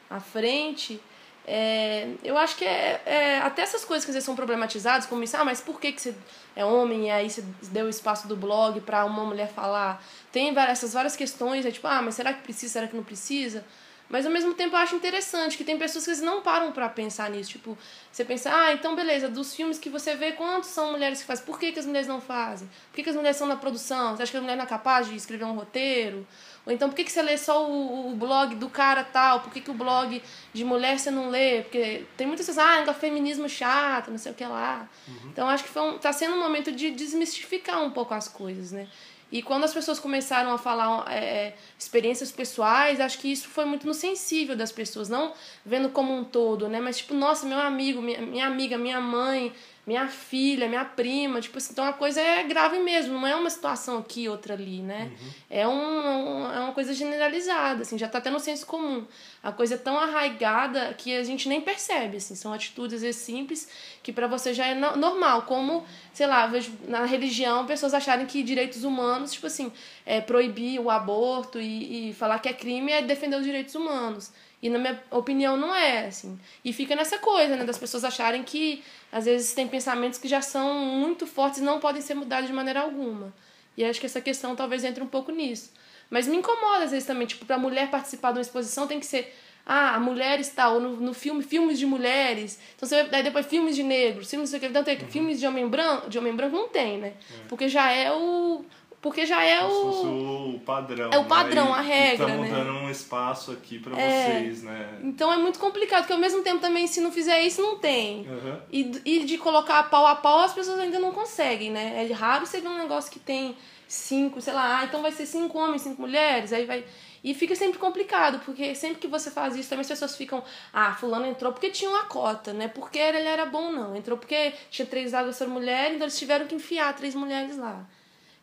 [0.10, 1.02] à frente.
[1.48, 5.24] É, eu acho que é, é, até essas coisas que às vezes são problematizadas, como
[5.24, 6.14] isso, ah, mas por que, que você
[6.56, 10.04] é homem e aí você deu espaço do blog para uma mulher falar?
[10.32, 13.04] Tem várias, essas várias questões, é tipo, ah, mas será que precisa, será que não
[13.04, 13.66] precisa?
[14.10, 17.30] Mas ao mesmo tempo eu acho interessante que tem pessoas que não param para pensar
[17.30, 17.52] nisso.
[17.52, 17.78] Tipo,
[18.12, 21.45] você pensa, ah, então beleza, dos filmes que você vê, quantos são mulheres que fazem?
[21.45, 22.67] Por que, que as mulheres não fazem?
[22.67, 24.15] Por que, que as mulheres são na produção?
[24.15, 26.26] Você acha que a mulher não é capaz de escrever um roteiro?
[26.65, 29.41] Ou então, por que, que você lê só o, o blog do cara tal?
[29.41, 30.22] Por que, que o blog
[30.54, 31.62] de mulher você não lê?
[31.62, 34.89] Porque tem muitas pessoas, ah, é feminismo chato, não sei o que lá.
[35.08, 35.30] Uhum.
[35.32, 38.72] Então, acho que foi um, tá sendo um momento de desmistificar um pouco as coisas,
[38.72, 38.88] né?
[39.32, 43.86] E quando as pessoas começaram a falar é, experiências pessoais, acho que isso foi muito
[43.86, 46.80] no sensível das pessoas, não vendo como um todo, né?
[46.80, 49.54] Mas tipo, nossa, meu amigo, minha, minha amiga, minha mãe,
[49.89, 53.49] minha filha, minha prima, tipo assim, então a coisa é grave mesmo, não é uma
[53.49, 55.12] situação aqui, outra ali, né?
[55.19, 55.30] Uhum.
[55.49, 59.04] É, um, é uma coisa generalizada, assim, já tá tendo senso comum.
[59.41, 63.19] A coisa é tão arraigada que a gente nem percebe, assim, são atitudes às vezes,
[63.19, 63.67] simples
[64.04, 68.28] que para você já é no normal, como, sei lá, vejo na religião pessoas acharem
[68.28, 69.71] que direitos humanos, tipo assim,
[70.06, 74.32] é proibir o aborto e, e falar que é crime é defender os direitos humanos.
[74.62, 76.38] E na minha opinião não é, assim.
[76.63, 80.41] E fica nessa coisa, né, das pessoas acharem que às vezes tem pensamentos que já
[80.41, 83.34] são muito fortes e não podem ser mudados de maneira alguma.
[83.77, 85.71] E acho que essa questão talvez entre um pouco nisso.
[86.10, 89.06] Mas me incomoda às vezes também, tipo, pra mulher participar de uma exposição tem que
[89.06, 89.34] ser
[89.65, 92.60] ah, a mulher está, ou no, no filme, filmes de mulheres.
[92.75, 95.08] Então você vai, depois filmes de negros, filmes, então tem uhum.
[95.08, 97.13] filmes de homem branco, de homem branco não tem, né?
[97.31, 97.48] É.
[97.48, 98.65] Porque já é o
[99.02, 100.56] porque já é o...
[100.56, 101.10] o padrão.
[101.12, 101.71] É o padrão, né?
[101.71, 102.58] a regra, Estamos né?
[102.58, 104.41] dando um espaço aqui para É.
[104.41, 105.00] vocês, né?
[105.04, 108.27] Então é muito complicado, porque ao mesmo tempo também, se não fizer isso, não tem.
[108.27, 108.60] Uhum.
[108.71, 112.06] E, e de colocar pau a pau, as pessoas ainda não conseguem, né?
[112.10, 113.56] É raro você ver um negócio que tem
[113.87, 116.83] cinco, sei lá, ah, então vai ser cinco homens, cinco mulheres, aí vai.
[117.23, 120.93] E fica sempre complicado, porque sempre que você faz isso, também as pessoas ficam, ah,
[120.93, 122.67] fulano entrou porque tinha uma cota, né?
[122.67, 123.95] Porque ele era bom, não.
[123.95, 127.85] Entrou porque tinha três vagas para mulher, então eles tiveram que enfiar três mulheres lá.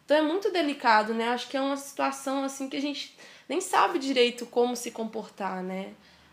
[0.06, 1.28] Então é muito delicado, né?
[1.30, 3.14] Acho que é uma situação assim que a gente
[3.48, 5.90] nem sabe direito como se comportar, né?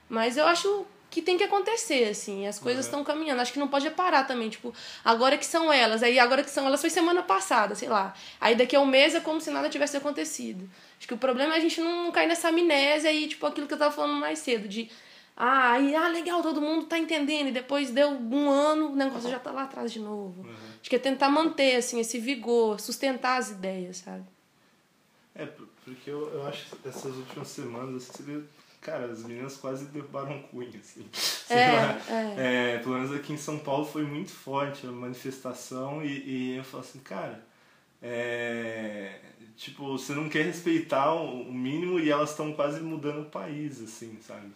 [0.07, 2.89] Mas eu acho que tem que acontecer, assim, as coisas Uhum.
[2.91, 3.39] estão caminhando.
[3.41, 4.74] Acho que não pode parar também, tipo,
[5.05, 8.15] agora que são elas, aí agora que são elas foi semana passada, sei lá.
[8.41, 10.67] Aí daqui a um mês é como se nada tivesse acontecido.
[10.97, 13.74] Acho que o problema é a gente não cair nessa amnésia e, tipo, aquilo que
[13.74, 14.89] eu tava falando mais cedo, de
[15.36, 19.30] ah, aí, ah, legal, todo mundo tá entendendo, e depois deu um ano, o negócio
[19.30, 20.46] já tá lá atrás de novo.
[20.80, 24.24] Acho que é tentar manter, assim, esse vigor, sustentar as ideias, sabe?
[25.36, 28.44] É, por- porque eu, eu acho que essas últimas semanas, assim,
[28.80, 31.06] cara, as meninas quase derrubaram cunha, assim.
[31.50, 31.56] É,
[32.14, 32.76] é.
[32.76, 36.08] É, pelo menos aqui em São Paulo foi muito forte a manifestação e,
[36.54, 37.44] e eu falo assim, cara,
[38.02, 39.20] é,
[39.56, 43.82] tipo, você não quer respeitar o, o mínimo e elas estão quase mudando o país,
[43.82, 44.48] assim, sabe?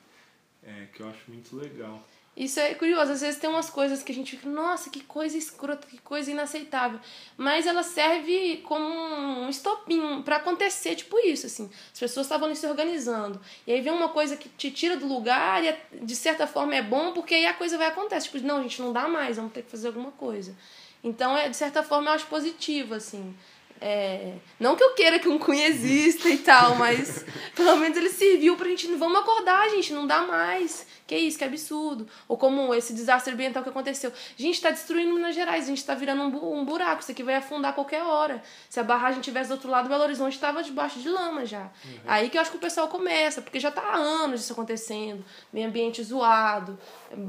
[0.67, 2.03] É, que eu acho muito legal.
[2.35, 5.35] Isso é curioso, às vezes tem umas coisas que a gente fica, nossa, que coisa
[5.35, 6.99] escrota, que coisa inaceitável.
[7.35, 11.67] Mas ela serve como um estopim pra acontecer, tipo isso, assim.
[11.91, 13.41] As pessoas estavam se organizando.
[13.65, 16.81] E aí vem uma coisa que te tira do lugar e de certa forma é
[16.83, 18.29] bom, porque aí a coisa vai acontecer.
[18.29, 20.55] Tipo, não, gente, não dá mais, vamos ter que fazer alguma coisa.
[21.03, 23.35] Então, é, de certa forma, eu acho positivo, assim.
[23.79, 27.25] É, não que eu queira que um cunha exista e tal, mas
[27.55, 28.87] pelo menos ele serviu pra gente.
[28.95, 30.85] Vamos acordar, gente, não dá mais.
[31.07, 32.05] Que isso, que absurdo.
[32.27, 34.11] Ou como esse desastre ambiental que aconteceu.
[34.35, 37.01] Gente, tá destruindo Minas Gerais, a gente tá virando um, bu- buraco.
[37.01, 38.43] Isso aqui vai afundar a qualquer hora.
[38.69, 41.69] Se a barragem tivesse do outro lado, Belo Horizonte tava debaixo de lama já.
[42.05, 45.23] Aí que eu acho que o pessoal começa, porque já tá há anos isso acontecendo.
[45.53, 46.77] Meio ambiente zoado,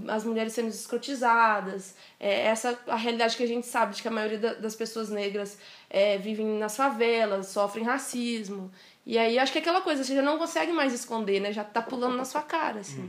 [0.08, 1.94] as mulheres sendo escrotizadas.
[2.18, 5.08] É, essa a realidade que a gente sabe de que a maioria da- das pessoas
[5.08, 5.58] negras
[5.88, 8.70] é, vivem nas favelas, sofrem racismo.
[9.06, 11.50] E aí acho que é aquela coisa, você já não consegue mais esconder, né?
[11.52, 13.08] Já tá pulando na sua cara, assim.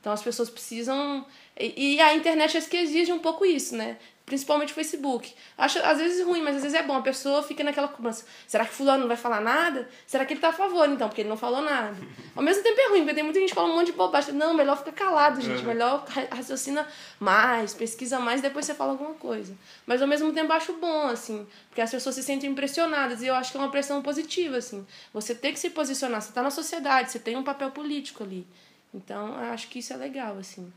[0.00, 1.24] Então as pessoas precisam.
[1.58, 3.96] E, e a internet acho que exige um pouco isso, né?
[4.24, 5.32] Principalmente o Facebook.
[5.56, 6.94] Acho às vezes ruim, mas às vezes é bom.
[6.94, 8.26] A pessoa fica naquela cobrança.
[8.46, 9.88] Será que fulano não vai falar nada?
[10.06, 11.08] Será que ele tá a favor, então?
[11.08, 11.96] Porque ele não falou nada.
[12.36, 14.34] Ao mesmo tempo é ruim, porque tem muita gente que fala um monte de bobagem.
[14.34, 15.60] Não, melhor ficar calado, gente.
[15.62, 15.68] Uhum.
[15.68, 16.86] Melhor ra- raciocina
[17.18, 19.56] mais, pesquisa mais, depois você fala alguma coisa.
[19.86, 21.46] Mas ao mesmo tempo acho bom, assim.
[21.70, 23.22] Porque as pessoas se sentem impressionadas.
[23.22, 24.86] E eu acho que é uma pressão positiva, assim.
[25.14, 26.20] Você tem que se posicionar.
[26.20, 28.46] Você tá na sociedade, você tem um papel político ali.
[28.92, 30.72] Então, acho que isso é legal, assim.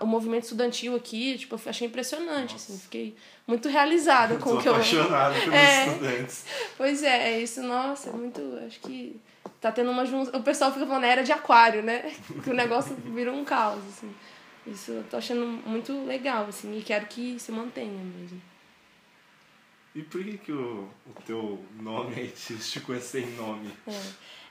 [0.00, 2.78] O movimento estudantil aqui, tipo, eu achei impressionante, assim.
[2.78, 3.16] Fiquei
[3.46, 4.72] muito realizada com o que eu...
[4.74, 5.86] apaixonado pelos É.
[5.88, 6.44] estudantes.
[6.76, 8.40] Pois é, é isso, nossa, é muito.
[8.66, 9.20] Acho que
[9.60, 10.38] tá tendo uma junção.
[10.38, 12.12] O pessoal fica falando era de aquário, né?
[12.44, 14.14] Que o negócio virou um caos, assim.
[14.66, 18.40] Isso eu tô achando muito legal, assim, e quero que se mantenha mesmo.
[19.94, 23.70] E por que, que o, o teu nome artístico é sem nome?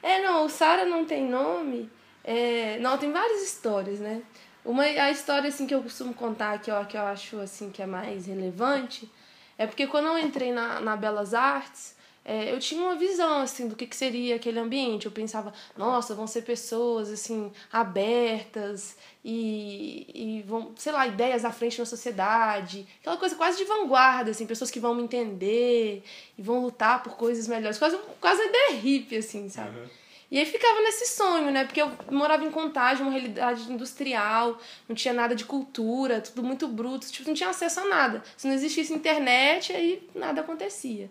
[0.02, 1.90] É, não, o Sara não tem nome.
[2.24, 4.22] É, não, tem várias histórias, né?
[4.64, 7.82] Uma, a história assim que eu costumo contar, que eu, que eu acho assim que
[7.82, 9.12] é mais relevante,
[9.58, 11.96] é porque quando eu entrei na, na Belas Artes,
[12.26, 15.06] é, eu tinha uma visão assim do que, que seria aquele ambiente.
[15.06, 21.52] Eu pensava, nossa, vão ser pessoas assim abertas e, e vão, sei lá, ideias à
[21.52, 26.04] frente na sociedade, aquela coisa quase de vanguarda, assim, pessoas que vão me entender
[26.38, 29.78] e vão lutar por coisas melhores, quase, quase uma ideia hippie, assim, sabe?
[29.78, 30.03] Uhum.
[30.34, 31.64] E aí ficava nesse sonho, né?
[31.64, 34.58] Porque eu morava em Contagem, uma realidade industrial,
[34.90, 38.24] não tinha nada de cultura, tudo muito bruto, tipo, não tinha acesso a nada.
[38.36, 41.08] Se não existisse internet, aí nada acontecia.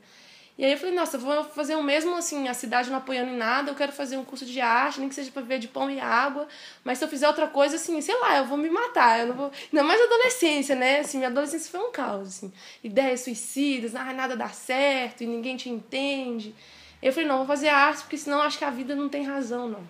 [0.59, 3.31] E aí eu falei, nossa, eu vou fazer o mesmo, assim, a cidade não apoiando
[3.31, 5.69] em nada, eu quero fazer um curso de arte, nem que seja pra viver de
[5.69, 6.49] pão e água,
[6.83, 9.37] mas se eu fizer outra coisa, assim, sei lá, eu vou me matar, eu não
[9.37, 9.53] vou...
[9.73, 10.99] Ainda mais adolescência, né?
[10.99, 12.53] Assim, minha adolescência foi um caos, assim.
[12.83, 16.53] Ideias suicidas, ah, nada dá certo e ninguém te entende.
[17.03, 19.69] Eu falei, não, vou fazer arte, porque senão acho que a vida não tem razão,
[19.69, 19.83] não.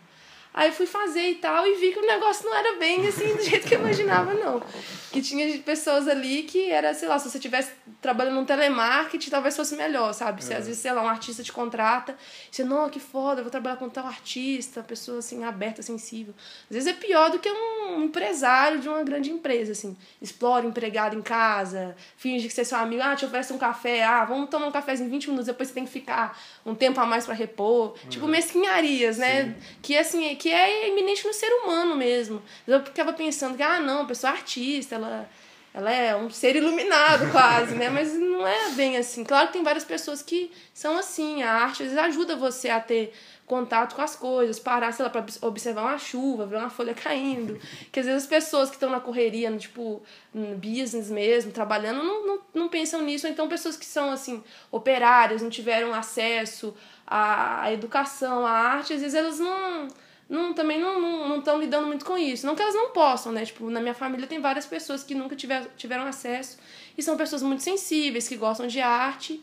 [0.54, 3.42] Aí fui fazer e tal, e vi que o negócio não era bem assim do
[3.42, 4.62] jeito que eu imaginava, não.
[5.10, 7.72] Que tinha pessoas ali que era, sei lá, se você estivesse
[8.02, 10.44] trabalhando no telemarketing, talvez fosse melhor, sabe?
[10.44, 12.16] Se às vezes, sei lá, um artista te contrata,
[12.50, 16.34] você, não, que foda, eu vou trabalhar com tal artista, pessoa assim, aberta, sensível.
[16.68, 19.96] Às vezes é pior do que um empresário de uma grande empresa, assim.
[20.20, 23.58] Explora o empregado em casa, finge que você é seu amigo, ah, te oferece um
[23.58, 26.74] café, ah, vamos tomar um cafezinho em 20 minutos, depois você tem que ficar um
[26.74, 27.94] tempo a mais para repor.
[28.08, 29.54] Tipo, mesquinharias, né?
[29.80, 32.42] Que assim, que é iminente no ser humano mesmo.
[32.66, 35.30] Eu ficava pensando que, ah, não, a pessoa é artista, ela
[35.72, 37.88] ela é um ser iluminado quase, né?
[37.88, 39.22] Mas não é bem assim.
[39.22, 41.44] Claro que tem várias pessoas que são assim.
[41.44, 43.14] A arte às vezes ajuda você a ter
[43.46, 47.58] contato com as coisas, parar, sei lá, pra observar uma chuva, ver uma folha caindo.
[47.92, 50.02] Que às vezes as pessoas que estão na correria, no, tipo,
[50.34, 53.26] no business mesmo, trabalhando, não, não, não pensam nisso.
[53.28, 56.74] Ou então pessoas que são, assim, operárias, não tiveram acesso
[57.06, 59.88] à, educação, à arte, às vezes elas não
[60.32, 62.46] não, também não estão lidando muito com isso.
[62.46, 63.44] Não que elas não possam, né?
[63.44, 66.58] Tipo, na minha família tem várias pessoas que nunca tiver, tiveram acesso
[66.96, 69.42] e são pessoas muito sensíveis, que gostam de arte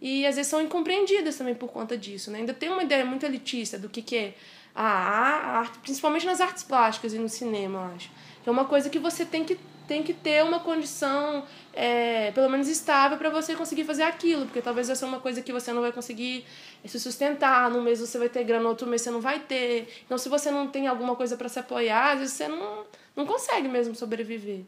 [0.00, 2.38] e às vezes são incompreendidas também por conta disso, né?
[2.38, 4.34] Ainda tem uma ideia muito elitista do que, que é
[4.72, 8.10] a arte, principalmente nas artes plásticas e no cinema, eu acho.
[8.46, 9.58] É uma coisa que você tem que
[9.88, 14.60] tem que ter uma condição, é, pelo menos estável, para você conseguir fazer aquilo, porque
[14.60, 16.44] talvez vai ser uma coisa que você não vai conseguir
[16.84, 17.70] se sustentar.
[17.70, 19.88] Num mês você vai ter grana, outro mês você não vai ter.
[20.04, 22.84] Então, se você não tem alguma coisa para se apoiar, às vezes você não,
[23.16, 24.60] não consegue mesmo sobreviver.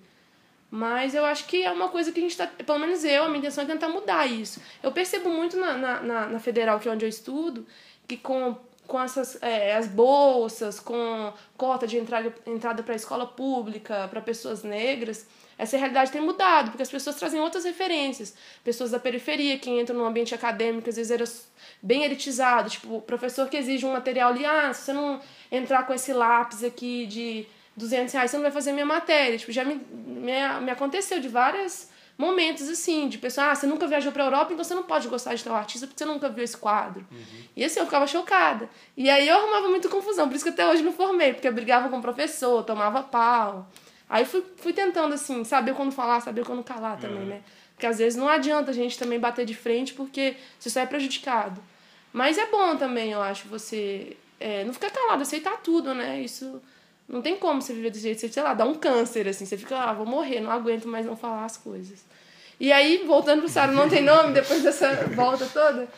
[0.70, 2.46] Mas eu acho que é uma coisa que a gente está.
[2.46, 4.62] Pelo menos eu, a minha intenção é tentar mudar isso.
[4.82, 7.66] Eu percebo muito na, na, na federal, que é onde eu estudo,
[8.08, 8.56] que com
[8.90, 14.20] com essas é, as bolsas, com cota de entrada, entrada para a escola pública, para
[14.20, 18.34] pessoas negras, essa realidade tem mudado, porque as pessoas trazem outras referências.
[18.64, 21.24] Pessoas da periferia que entram no ambiente acadêmico, às vezes era
[21.80, 25.20] bem elitizado, tipo, o professor que exige um material ali, ah, se você não
[25.52, 29.38] entrar com esse lápis aqui de 200 reais, você não vai fazer minha matéria.
[29.38, 30.32] Tipo, já me, me,
[30.62, 34.64] me aconteceu de várias momentos assim, de pessoa, ah, você nunca viajou pra Europa, então
[34.64, 37.06] você não pode gostar de tal artista porque você nunca viu esse quadro.
[37.10, 37.42] Uhum.
[37.56, 38.68] E assim, eu ficava chocada.
[38.96, 41.52] E aí eu arrumava muita confusão, por isso que até hoje não formei, porque eu
[41.52, 43.68] brigava com o professor, tomava pau.
[44.08, 47.26] Aí fui, fui tentando, assim, saber quando falar, saber quando calar também, uhum.
[47.26, 47.42] né?
[47.74, 50.86] Porque às vezes não adianta a gente também bater de frente porque você só é
[50.86, 51.62] prejudicado.
[52.12, 56.20] Mas é bom também, eu acho, você é, não ficar calado, aceitar tudo, né?
[56.20, 56.60] Isso
[57.10, 59.56] não tem como você viver desse jeito, você, sei lá, dá um câncer, assim, você
[59.56, 62.04] fica, ah, vou morrer, não aguento mais não falar as coisas.
[62.58, 65.88] E aí, voltando pro Sara Não Tem Nome, depois dessa volta toda,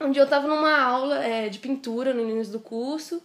[0.00, 3.22] um dia eu tava numa aula é, de pintura no início do curso,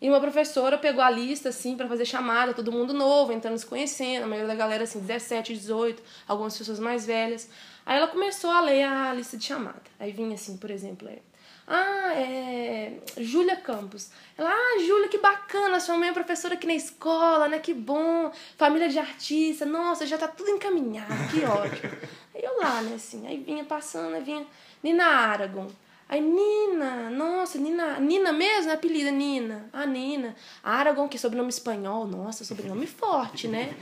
[0.00, 3.66] e uma professora pegou a lista, assim, para fazer chamada, todo mundo novo, entrando se
[3.66, 7.48] conhecendo, a maioria da galera, assim, 17, 18, algumas pessoas mais velhas.
[7.84, 9.82] Aí ela começou a ler a lista de chamada.
[9.98, 11.18] Aí vinha, assim, por exemplo, é,
[11.66, 12.92] ah, é.
[13.18, 14.10] Júlia Campos.
[14.38, 17.58] Ela, ah, Júlia, que bacana, sua mãe é professora aqui na escola, né?
[17.58, 18.30] Que bom.
[18.56, 21.92] Família de artista, nossa, já tá tudo encaminhado, que ótimo.
[22.34, 24.46] aí eu lá, né, assim, aí vinha passando, aí vinha
[24.82, 25.66] Nina Aragon.
[26.08, 28.74] Aí Nina, nossa, Nina, Nina mesmo, né?
[28.74, 29.68] Apelida Nina.
[29.72, 30.36] Ah, Nina.
[30.62, 33.74] Aragon, que é sobrenome espanhol, nossa, sobrenome forte, né?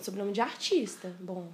[0.00, 1.12] Sobrenome de artista.
[1.18, 1.48] Bom.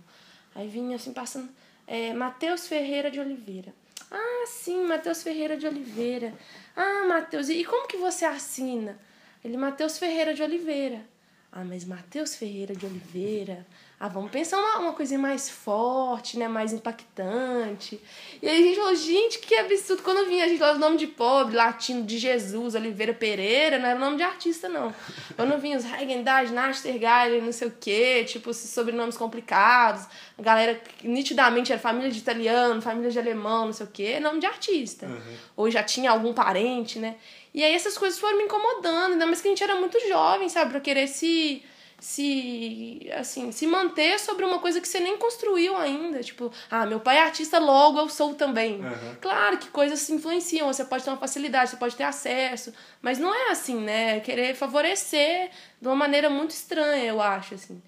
[0.55, 1.49] Aí vinha assim passando.
[1.87, 3.73] É, Matheus Ferreira de Oliveira.
[4.11, 6.35] Ah, sim, Matheus Ferreira de Oliveira.
[6.77, 8.99] Ah, Matheus, e como que você assina?
[9.45, 11.07] Ele, Matheus Ferreira de Oliveira.
[11.53, 13.67] Ah, mas Matheus Ferreira de Oliveira.
[13.99, 16.47] Ah, vamos pensar uma, uma coisinha mais forte, né?
[16.47, 18.01] Mais impactante.
[18.41, 20.03] E aí a gente falou, gente, que absurdo.
[20.03, 23.89] Quando vinha a gente falava o nome de pobre, latino, de Jesus, Oliveira Pereira, não
[23.89, 24.95] era nome de artista, não.
[25.35, 30.07] Quando vinha os Hagendaz, Nastergaile, não sei o quê, tipo, sobrenomes complicados.
[30.39, 34.39] A galera nitidamente era família de italiano, família de alemão, não sei o quê, nome
[34.39, 35.07] de artista.
[35.07, 35.37] Uhum.
[35.57, 37.17] Ou já tinha algum parente, né?
[37.53, 40.49] E aí essas coisas foram me incomodando, ainda mais que a gente era muito jovem,
[40.49, 40.71] sabe?
[40.71, 41.63] Pra querer se
[42.01, 46.99] se assim se manter sobre uma coisa que você nem construiu ainda tipo ah meu
[46.99, 49.17] pai é artista logo eu sou também uhum.
[49.21, 52.73] claro que coisas se influenciam você pode ter uma facilidade você pode ter acesso
[53.03, 57.55] mas não é assim né é querer favorecer de uma maneira muito estranha eu acho
[57.55, 57.83] assim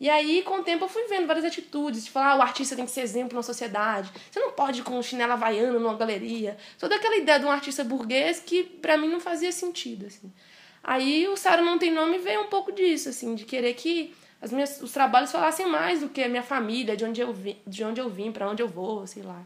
[0.00, 2.76] e aí, com o tempo, eu fui vendo várias atitudes, de falar, ah, o artista
[2.76, 4.10] tem que ser exemplo na sociedade.
[4.30, 6.56] Você não pode ir com um chinelo havaiano numa galeria.
[6.78, 10.32] Toda aquela ideia de um artista burguês que, para mim, não fazia sentido, assim.
[10.84, 14.52] Aí, o Sara Não Tem Nome veio um pouco disso, assim, de querer que as
[14.52, 17.82] minhas, os trabalhos falassem mais do que a minha família, de onde eu vim, de
[17.82, 19.42] onde eu vim, para onde eu vou, sei lá.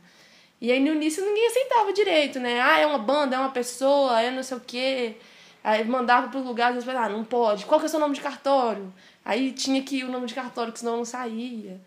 [0.60, 2.60] E aí, no início, ninguém aceitava direito, né?
[2.60, 5.16] Ah, é uma banda, é uma pessoa, é não sei o quê.
[5.64, 7.64] Aí mandava para os lugares, ah, não pode.
[7.66, 8.92] Qual que é o seu nome de cartório?
[9.24, 11.80] Aí tinha que ir o nome de cartório, que senão não saía.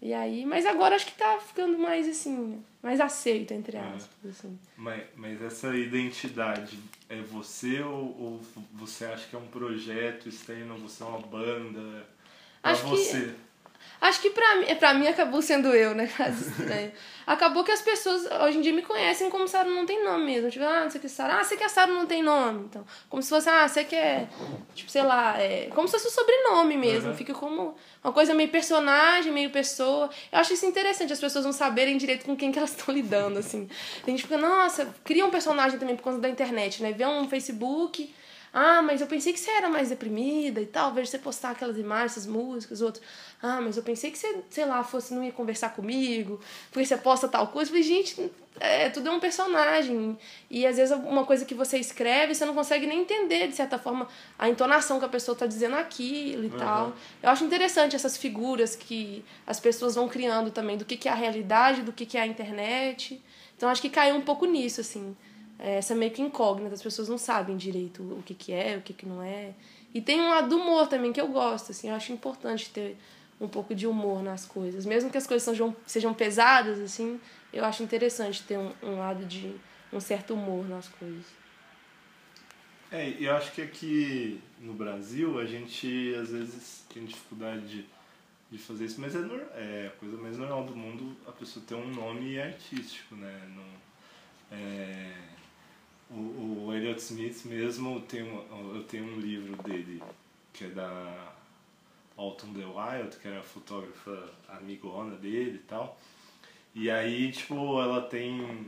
[0.00, 3.80] E aí, mas agora acho que tá ficando mais assim, mais aceito, entre é.
[3.80, 4.24] aspas.
[4.24, 4.28] É.
[4.28, 4.58] Assim.
[4.76, 8.40] Mas, mas essa identidade é você ou, ou
[8.74, 12.06] você acha que é um projeto externo, você é uma banda?
[12.60, 13.20] Pra acho você?
[13.20, 13.45] Que
[14.00, 16.04] Acho que pra mim, pra mim acabou sendo eu, né?
[16.30, 16.92] estranho.
[17.26, 20.50] acabou que as pessoas hoje em dia me conhecem como Sara não tem nome mesmo.
[20.50, 21.40] Tipo, ah, você quer Sara?
[21.40, 22.66] Ah, você quer Sara não tem nome.
[22.66, 24.28] Então, como se fosse, ah, você quer.
[24.74, 27.10] Tipo, sei lá, é, como se fosse o sobrenome mesmo.
[27.10, 27.16] Uhum.
[27.16, 27.74] Fica como
[28.04, 30.10] uma coisa meio personagem, meio pessoa.
[30.30, 33.38] Eu acho isso interessante, as pessoas não saberem direito com quem que elas estão lidando,
[33.38, 33.68] assim.
[34.06, 36.92] A gente fica, nossa, cria um personagem também por conta da internet, né?
[36.92, 38.12] Vê um Facebook
[38.58, 40.90] Ah, mas eu pensei que você era mais deprimida e tal.
[40.94, 43.04] Vejo você postar aquelas imagens, essas músicas, outros.
[43.42, 46.40] Ah, mas eu pensei que você, sei lá, fosse não ia conversar comigo,
[46.72, 47.68] porque você posta tal coisa.
[47.68, 50.18] Eu falei, gente, é, tudo é um personagem.
[50.48, 53.78] E às vezes uma coisa que você escreve, você não consegue nem entender, de certa
[53.78, 56.58] forma, a entonação que a pessoa está dizendo aquilo e uhum.
[56.58, 56.96] tal.
[57.22, 61.12] Eu acho interessante essas figuras que as pessoas vão criando também, do que, que é
[61.12, 63.22] a realidade, do que, que é a internet.
[63.54, 65.14] Então acho que caiu um pouco nisso, assim.
[65.58, 68.82] É, essa meio que incógnita, as pessoas não sabem direito o que, que é, o
[68.82, 69.54] que, que não é.
[69.94, 72.96] E tem um lado do humor também que eu gosto, assim, eu acho importante ter
[73.40, 74.84] um pouco de humor nas coisas.
[74.84, 77.20] Mesmo que as coisas sejam, sejam pesadas, assim,
[77.52, 79.54] eu acho interessante ter um, um lado de
[79.92, 81.24] um certo humor nas coisas.
[82.90, 87.84] É, eu acho que aqui no Brasil a gente às vezes tem dificuldade de,
[88.50, 89.18] de fazer isso, mas é,
[89.54, 93.42] é a coisa mais normal do mundo a pessoa ter um nome artístico, né?
[93.54, 95.12] Não, é,
[96.10, 100.02] o, o Elliot Smith mesmo, tem um, eu tenho um livro dele
[100.52, 101.32] que é da
[102.16, 105.98] Alton The Wild, que era a fotógrafa amigona dele e tal.
[106.74, 108.66] E aí, tipo, ela tem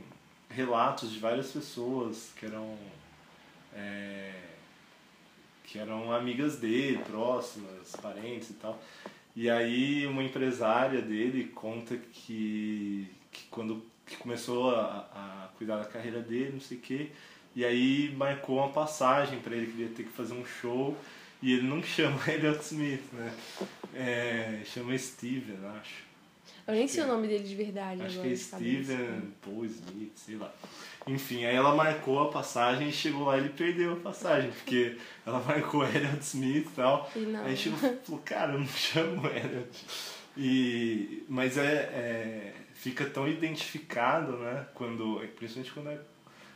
[0.50, 2.76] relatos de várias pessoas que eram
[3.74, 4.32] é,
[5.64, 8.80] que eram amigas dele, próximas, parentes e tal.
[9.36, 15.84] E aí uma empresária dele conta que, que quando que começou a, a cuidar da
[15.84, 17.10] carreira dele, não sei o quê,
[17.54, 20.96] e aí marcou uma passagem para ele que ele ia ter que fazer um show
[21.42, 23.32] e ele não chama Elliot Smith, né?
[23.94, 26.08] É, chama Steven, acho.
[26.66, 30.12] Eu nem sei o nome dele de verdade Acho agora, que é Steven Paul Smith,
[30.16, 30.52] sei lá.
[31.06, 34.96] Enfim, aí ela marcou a passagem e chegou lá e ele perdeu a passagem, porque
[35.24, 37.10] ela marcou Elliot Smith e tal.
[37.16, 37.44] E não.
[37.44, 39.68] Aí chegou e falou, cara, eu não chamo Elliot.
[40.36, 44.66] E, mas é, é, fica tão identificado, né?
[44.74, 45.98] Quando, principalmente quando é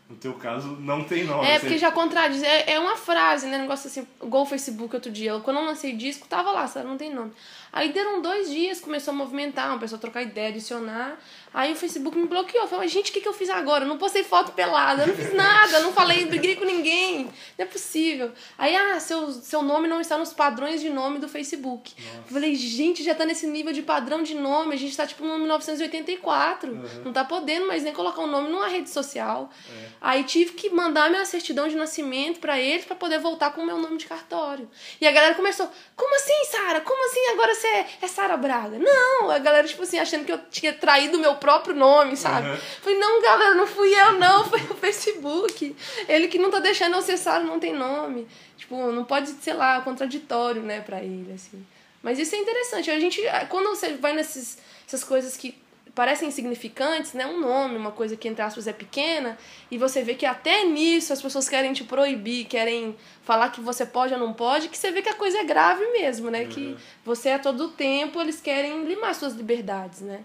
[0.09, 1.49] no teu caso, não tem nome.
[1.49, 2.43] É, porque já contradiz.
[2.43, 3.57] É, é uma frase, né?
[3.57, 5.41] Negócio assim, igual o Facebook outro dia.
[5.41, 6.87] Quando eu lancei disco, tava lá, sabe?
[6.87, 7.33] Não tem nome.
[7.73, 11.19] Aí deram dois dias, começou a movimentar, uma pessoa a trocar ideia, adicionar.
[11.55, 12.65] Aí o Facebook me bloqueou.
[12.65, 13.85] Eu falei, gente, o que, que eu fiz agora?
[13.85, 17.25] Eu não postei foto pelada, eu não fiz nada, eu não falei, briguei com ninguém.
[17.25, 18.31] Não é possível.
[18.59, 21.95] Aí, ah, seu, seu nome não está nos padrões de nome do Facebook.
[21.99, 22.19] Nossa.
[22.19, 25.25] Eu falei, gente, já tá nesse nível de padrão de nome, a gente tá tipo
[25.25, 26.71] no 1984.
[26.71, 26.85] Uhum.
[27.05, 29.51] Não tá podendo mais nem colocar o um nome numa rede social.
[29.71, 29.89] É.
[30.01, 33.67] Aí tive que mandar minha certidão de nascimento para eles para poder voltar com o
[33.67, 34.71] meu nome de cartório.
[35.01, 36.81] E a galera começou, como assim, Sara?
[36.83, 38.79] Como assim agora você é, Sara Braga.
[38.79, 42.49] Não, a galera, tipo assim, achando que eu tinha traído o meu próprio nome, sabe?
[42.49, 42.57] Uhum.
[42.57, 45.75] Falei, não, galera, não fui eu, não, foi o Facebook.
[46.09, 48.27] Ele que não tá deixando eu ser Sara, não tem nome.
[48.57, 51.65] Tipo, não pode, sei lá, contraditório, né, pra ele, assim.
[52.03, 52.91] Mas isso é interessante.
[52.91, 55.55] A gente, quando você vai nessas essas coisas que
[55.95, 57.27] parecem insignificantes, né?
[57.27, 59.39] Um nome, uma coisa que entre aspas é pequena,
[59.71, 63.85] e você vê que até nisso as pessoas querem te proibir, querem falar que você
[63.85, 66.43] pode ou não pode, que você vê que a coisa é grave mesmo, né?
[66.43, 66.49] Uhum.
[66.49, 70.25] Que você a todo tempo eles querem limar suas liberdades, né?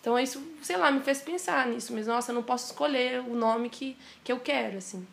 [0.00, 3.34] Então isso, sei lá, me fez pensar nisso, mas nossa, eu não posso escolher o
[3.34, 5.06] nome que, que eu quero, assim.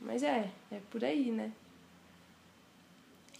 [0.00, 1.52] Mas é, é por aí, né?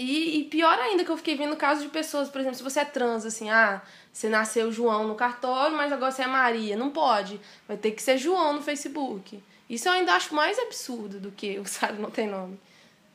[0.02, 2.80] E, e, pior ainda que eu fiquei vendo casos de pessoas, por exemplo, se você
[2.80, 6.74] é trans, assim, ah, você nasceu João no cartório, mas agora você é Maria.
[6.74, 7.38] Não pode.
[7.68, 9.38] Vai ter que ser João no Facebook.
[9.68, 12.58] Isso eu ainda acho mais absurdo do que o Sara não tem nome.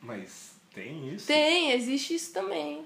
[0.00, 1.26] Mas tem isso?
[1.26, 2.84] Tem, existe isso também.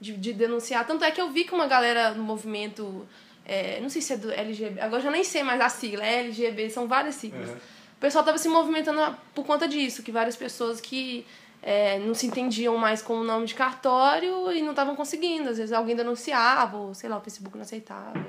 [0.00, 0.86] De, de denunciar.
[0.86, 3.04] Tanto é que eu vi que uma galera no movimento.
[3.44, 4.80] É, não sei se é do LGB.
[4.80, 6.06] Agora já nem sei mais a sigla.
[6.06, 7.50] É LGB, são várias siglas.
[7.50, 7.56] Uhum.
[7.56, 11.26] O pessoal tava se movimentando por conta disso, que várias pessoas que
[11.62, 15.50] é, não se entendiam mais com o nome de cartório e não estavam conseguindo.
[15.50, 18.24] Às vezes alguém denunciava, ou sei lá, o Facebook não aceitava.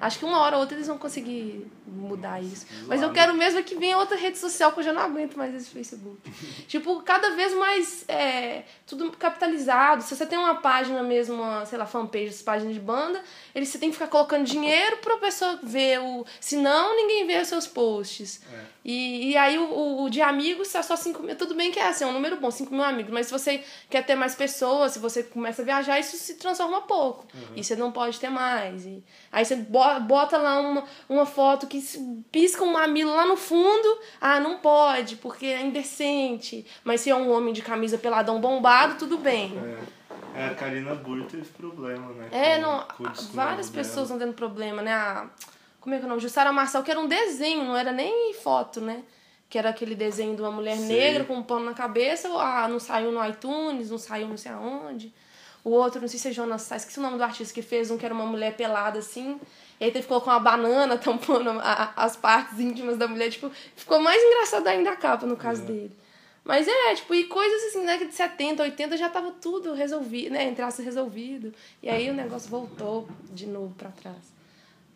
[0.00, 2.66] Acho que uma hora ou outra eles vão conseguir mudar isso.
[2.86, 5.36] Mas eu quero mesmo é que venha outra rede social, que eu já não aguento
[5.36, 6.18] mais esse Facebook.
[6.66, 10.02] tipo, cada vez mais é, tudo capitalizado.
[10.02, 13.22] Se você tem uma página mesmo, uma, sei lá, fanpage, página de banda,
[13.54, 16.24] ele, você tem que ficar colocando dinheiro pra pessoa ver o.
[16.40, 18.40] Senão ninguém vê os seus posts.
[18.50, 18.80] É.
[18.82, 21.36] E, e aí o, o, o de amigos é só 5 mil.
[21.36, 23.12] Tudo bem que é assim, é um número bom, 5 mil amigos.
[23.12, 26.80] Mas se você quer ter mais pessoas, se você começa a viajar, isso se transforma
[26.82, 27.26] pouco.
[27.34, 27.56] Uhum.
[27.56, 28.86] E você não pode ter mais.
[28.86, 31.82] E, aí você bota lá uma, uma foto que
[32.30, 33.98] pisca um mamilo lá no fundo.
[34.20, 36.66] Ah, não pode, porque é indecente.
[36.84, 39.58] Mas se é um homem de camisa peladão bombado, tudo bem.
[39.58, 40.00] É.
[40.34, 42.28] É, a Karina Burr teve problema, né?
[42.30, 42.86] É, com, não.
[42.86, 44.92] Com várias pessoas estão tendo problema, né?
[44.92, 45.26] A,
[45.80, 46.20] como é que é o nome?
[46.20, 49.02] Jussara Marçal, que era um desenho, não era nem foto, né?
[49.48, 50.86] Que era aquele desenho de uma mulher Sei.
[50.86, 52.28] negra com um pano na cabeça.
[52.38, 55.12] Ah, não saiu no iTunes, não saiu não sei aonde.
[55.64, 57.90] O outro, não sei se é Jonas Sá, esqueci o nome do artista que fez
[57.90, 59.40] um que era uma mulher pelada assim.
[59.80, 63.30] E aí teve que colocar uma banana tampando a, as partes íntimas da mulher.
[63.30, 65.64] Tipo, ficou mais engraçado ainda a capa no caso é.
[65.64, 65.96] dele.
[66.44, 70.32] Mas é, tipo, e coisas assim, né, que de 70, 80 já tava tudo resolvido,
[70.32, 71.52] né, entrasse resolvido.
[71.82, 74.32] E aí o negócio voltou de novo para trás.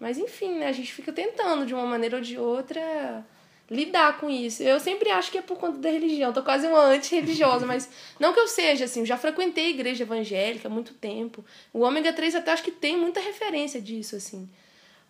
[0.01, 3.25] Mas enfim, né, a gente fica tentando de uma maneira ou de outra
[3.71, 4.63] lidar com isso.
[4.63, 6.33] Eu sempre acho que é por conta da religião.
[6.33, 10.05] Tô quase uma anti-religiosa, mas não que eu seja assim, eu já frequentei a igreja
[10.05, 11.45] evangélica há muito tempo.
[11.73, 14.49] O ômega 3 até acho que tem muita referência disso assim.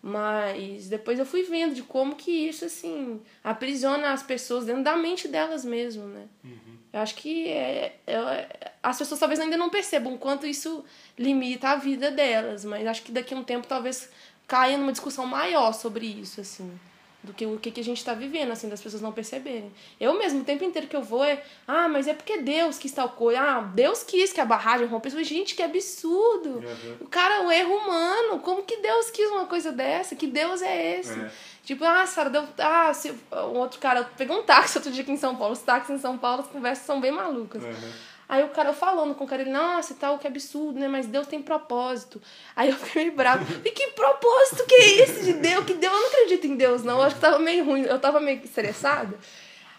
[0.07, 4.95] Mas depois eu fui vendo de como que isso, assim, aprisiona as pessoas dentro da
[4.95, 6.27] mente delas mesmo, né?
[6.43, 6.77] Uhum.
[6.93, 10.85] Eu acho que é, é, as pessoas talvez ainda não percebam o quanto isso
[11.17, 14.07] limita a vida delas, mas acho que daqui a um tempo talvez
[14.45, 16.79] caia numa discussão maior sobre isso, assim
[17.25, 19.71] do que o que, que a gente está vivendo, assim, das pessoas não perceberem.
[19.99, 22.91] Eu mesmo, o tempo inteiro que eu vou é, ah, mas é porque Deus quis
[22.91, 25.23] tal coisa, ah, Deus quis que a barragem rompesse.
[25.23, 26.59] Gente, que absurdo!
[26.59, 26.97] Uhum.
[27.01, 30.15] O cara, o erro humano, como que Deus quis uma coisa dessa?
[30.15, 31.19] Que Deus é esse?
[31.19, 31.31] É.
[31.63, 32.47] Tipo, ah, Sara, deu.
[32.59, 35.53] Ah, se, um outro cara pegou um táxi outro dia aqui em São Paulo.
[35.53, 37.63] Os táxis em São Paulo, as conversas são bem malucas.
[37.63, 37.91] Uhum.
[38.27, 40.87] Aí o cara falando com o cara, ele, nossa, tal, que absurdo, né?
[40.87, 42.21] Mas Deus tem propósito.
[42.55, 43.45] Aí eu fiquei meio bravo.
[43.63, 45.65] E que propósito que é esse de Deus?
[45.65, 46.97] Que Deus, eu não acredito em Deus, não.
[46.97, 49.17] Eu acho que tava meio ruim, eu tava meio estressada.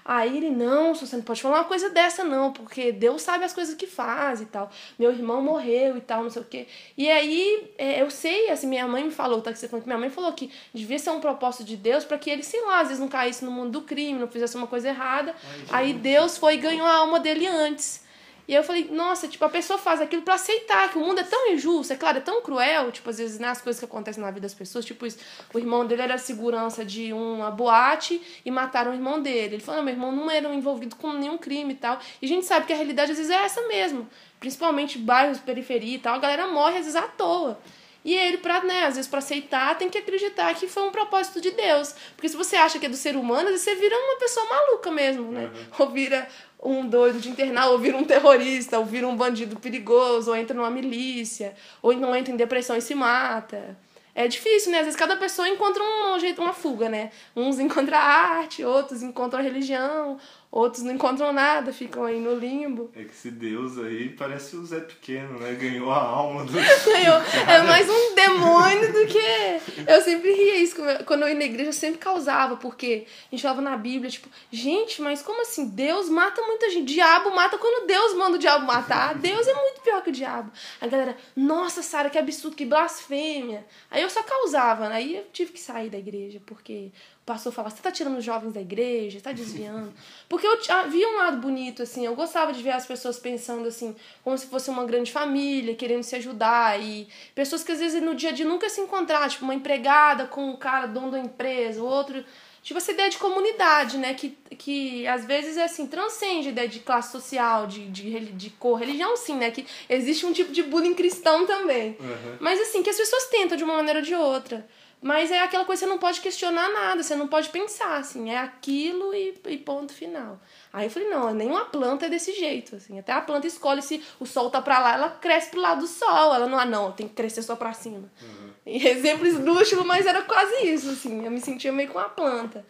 [0.08, 3.52] Aí ele, não, você não pode falar uma coisa dessa, não, porque Deus sabe as
[3.52, 4.70] coisas que faz e tal.
[4.96, 6.68] Meu irmão morreu e tal, não sei o quê.
[6.96, 9.52] E aí, é, eu sei, assim, minha mãe me falou, tá?
[9.52, 12.18] Que você falou que minha mãe falou que devia ser um propósito de Deus para
[12.18, 14.68] que ele, sei lá, às vezes não caísse no mundo do crime, não fizesse uma
[14.68, 15.34] coisa errada.
[15.70, 18.05] Ai, aí Deus foi e ganhou a alma dele antes.
[18.48, 21.24] E eu falei, nossa, tipo, a pessoa faz aquilo para aceitar que o mundo é
[21.24, 24.22] tão injusto, é claro, é tão cruel, tipo, às vezes, né, as coisas que acontecem
[24.22, 25.18] na vida das pessoas, tipo, isso,
[25.52, 29.56] o irmão dele era segurança de uma boate e mataram o irmão dele.
[29.56, 31.98] Ele falou, meu irmão não era envolvido com nenhum crime e tal.
[32.22, 34.08] E a gente sabe que a realidade às vezes é essa mesmo.
[34.38, 37.58] Principalmente bairros, periferia e tal, a galera morre às vezes à toa.
[38.06, 41.40] E ele, pra, né, às vezes, para aceitar, tem que acreditar que foi um propósito
[41.40, 41.92] de Deus.
[42.14, 45.32] Porque se você acha que é do ser humano, você vira uma pessoa maluca mesmo,
[45.32, 45.46] né?
[45.46, 45.66] Uhum.
[45.80, 46.28] Ou vira
[46.62, 50.56] um doido de internar, ou vira um terrorista, ou vira um bandido perigoso, ou entra
[50.56, 53.76] numa milícia, ou não entra em depressão e se mata.
[54.14, 54.78] É difícil, né?
[54.78, 57.10] Às vezes cada pessoa encontra um jeito, uma fuga, né?
[57.36, 60.18] Uns encontram a arte, outros encontram a religião,
[60.56, 62.90] Outros não encontram nada, ficam aí no limbo.
[62.96, 65.52] É que esse Deus aí parece o Zé Pequeno, né?
[65.52, 66.52] Ganhou a alma do.
[66.56, 67.18] Ganhou.
[67.46, 69.86] É mais um demônio do que.
[69.86, 70.76] Eu sempre ria isso.
[71.04, 74.30] Quando eu ia na igreja, eu sempre causava, porque a gente falava na Bíblia, tipo,
[74.50, 75.68] gente, mas como assim?
[75.68, 76.90] Deus mata muita gente.
[76.90, 79.14] Diabo mata quando Deus manda o diabo matar.
[79.20, 80.50] Deus é muito pior que o diabo.
[80.80, 83.66] A galera, nossa, Sara, que absurdo, que blasfêmia.
[83.90, 84.94] Aí eu só causava, né?
[84.94, 86.92] Aí eu tive que sair da igreja, porque
[87.26, 89.92] pastor falava, você tá tirando os jovens da igreja, tá desviando.
[90.28, 93.96] Porque eu havia um lado bonito, assim, eu gostava de ver as pessoas pensando assim,
[94.22, 96.80] como se fosse uma grande família, querendo se ajudar.
[96.80, 100.26] E pessoas que às vezes no dia a dia nunca se encontrar, tipo, uma empregada
[100.26, 102.24] com um cara dono da empresa, o outro.
[102.62, 104.14] Tipo, essa ideia de comunidade, né?
[104.14, 108.50] Que, que às vezes é assim, transcende a ideia de classe social, de, de, de
[108.50, 109.50] cor, religião, sim, né?
[109.50, 111.96] Que existe um tipo de bullying cristão também.
[111.98, 112.36] Uhum.
[112.40, 114.66] Mas assim, que as pessoas tentam de uma maneira ou de outra.
[115.00, 118.30] Mas é aquela coisa que você não pode questionar nada, você não pode pensar, assim,
[118.30, 120.40] é aquilo e, e ponto final.
[120.72, 122.98] Aí eu falei, não, nenhuma planta é desse jeito, assim.
[122.98, 125.86] Até a planta escolhe se o sol tá pra lá, ela cresce pro lado do
[125.86, 126.34] sol.
[126.34, 128.10] Ela não, ah, não, tem que crescer só pra cima.
[128.20, 128.50] Uhum.
[128.66, 131.24] Exemplo esdrúxulo, mas era quase isso, assim.
[131.24, 132.64] Eu me sentia meio com a planta.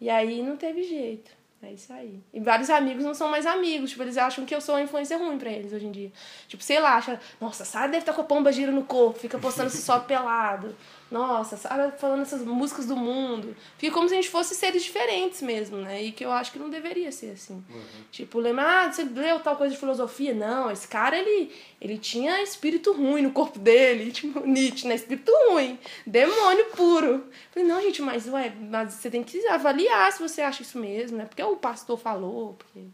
[0.00, 1.30] E aí não teve jeito.
[1.62, 2.18] É isso aí.
[2.32, 3.90] E vários amigos não são mais amigos.
[3.90, 6.10] Tipo, eles acham que eu sou uma influência ruim pra eles hoje em dia.
[6.48, 9.38] Tipo, sei lá, acha, nossa, Sara deve estar com a pomba gira no corpo, fica
[9.38, 10.74] postando esse só pelado.
[11.10, 11.56] Nossa,
[11.98, 13.56] falando essas músicas do mundo.
[13.76, 16.00] Fica como se a gente fosse seres diferentes mesmo, né?
[16.04, 17.64] E que eu acho que não deveria ser assim.
[17.68, 17.82] Uhum.
[18.12, 20.32] Tipo, lembra, ah, você leu tal coisa de filosofia?
[20.32, 24.12] Não, esse cara, ele, ele tinha espírito ruim no corpo dele.
[24.20, 24.94] Tipo, Nietzsche, né?
[24.94, 25.78] Espírito ruim.
[26.06, 27.26] Demônio puro.
[27.50, 31.16] Falei, não, gente, mas, ué, mas você tem que avaliar se você acha isso mesmo,
[31.16, 31.24] né?
[31.24, 32.54] Porque o pastor falou.
[32.54, 32.86] Porque...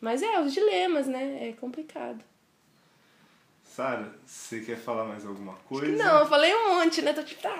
[0.00, 1.48] Mas é, os dilemas, né?
[1.48, 2.22] É complicado.
[3.76, 6.02] Sara, você quer falar mais alguma coisa?
[6.02, 7.12] Não, eu falei um monte, né?
[7.12, 7.42] Tô tipo.
[7.42, 7.54] Tá...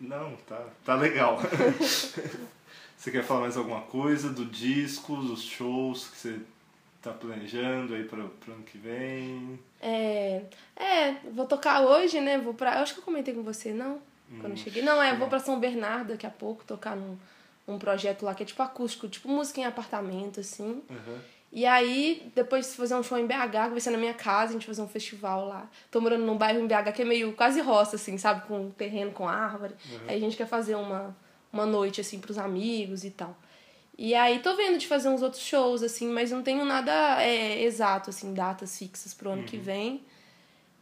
[0.00, 1.38] Não, tá, tá legal.
[2.96, 6.40] você quer falar mais alguma coisa do disco, dos shows que você
[7.02, 9.60] tá planejando aí para pro ano que vem?
[9.78, 12.38] É, é, vou tocar hoje, né?
[12.38, 12.76] Vou pra.
[12.76, 14.00] Eu acho que eu comentei com você, não?
[14.40, 14.82] Quando hum, eu cheguei.
[14.82, 17.18] Não, é, eu vou pra São Bernardo daqui a pouco tocar num
[17.68, 20.82] um projeto lá que é tipo acústico, tipo música em apartamento, assim.
[20.88, 21.18] Uhum.
[21.50, 24.52] E aí, depois fazer um show em BH, que vai ser na minha casa, a
[24.52, 25.68] gente fazer um festival lá.
[25.90, 28.46] Tô morando num bairro em BH que é meio quase roça, assim, sabe?
[28.46, 29.74] Com terreno, com árvore.
[29.90, 30.00] Uhum.
[30.06, 31.16] Aí a gente quer fazer uma,
[31.50, 33.34] uma noite, assim, pros amigos e tal.
[33.96, 37.62] E aí tô vendo de fazer uns outros shows, assim, mas não tenho nada é,
[37.62, 39.48] exato, assim, datas fixas pro ano uhum.
[39.48, 40.02] que vem.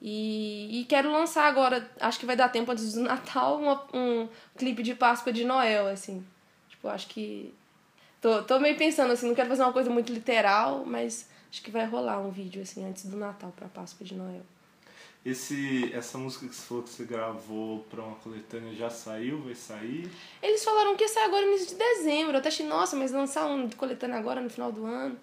[0.02, 4.28] E, e quero lançar agora, acho que vai dar tempo antes do Natal, uma, um
[4.58, 6.26] clipe de Páscoa de Noel, assim.
[6.68, 7.54] Tipo, acho que
[8.20, 11.70] Tô, tô meio pensando assim, não quero fazer uma coisa muito literal, mas acho que
[11.70, 14.42] vai rolar um vídeo assim antes do Natal pra Páscoa de Noel.
[15.24, 19.42] Esse, essa música que você falou que você gravou pra uma coletânea já saiu?
[19.42, 20.08] Vai sair?
[20.40, 22.34] Eles falaram que ia sair agora no início de dezembro.
[22.34, 25.18] Eu até achei, nossa, mas lançar um de coletânea agora no final do ano.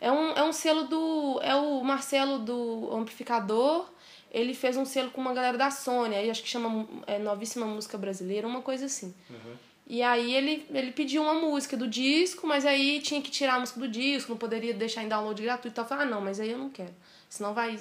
[0.00, 1.38] É um, é um selo do.
[1.42, 3.90] É o Marcelo do Amplificador.
[4.30, 7.66] Ele fez um selo com uma galera da Sony, aí acho que chama é, Novíssima
[7.66, 9.14] Música Brasileira, uma coisa assim.
[9.28, 9.54] Uhum.
[9.86, 13.60] E aí ele, ele pediu uma música do disco, mas aí tinha que tirar a
[13.60, 15.84] música do disco, não poderia deixar em download gratuito e tal.
[15.84, 16.94] Eu falei, ah, não, mas aí eu não quero.
[17.28, 17.78] Senão vai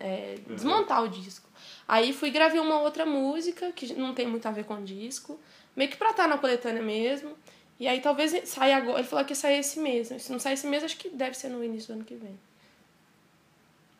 [0.00, 1.48] é, desmontar o disco.
[1.86, 5.38] Aí fui gravei uma outra música, que não tem muito a ver com o disco,
[5.76, 7.36] meio que pra estar na coletânea mesmo.
[7.78, 9.00] E aí talvez saia agora.
[9.00, 10.08] Ele falou que ia sair esse mês.
[10.08, 12.38] Se não sair esse mês, acho que deve ser no início do ano que vem.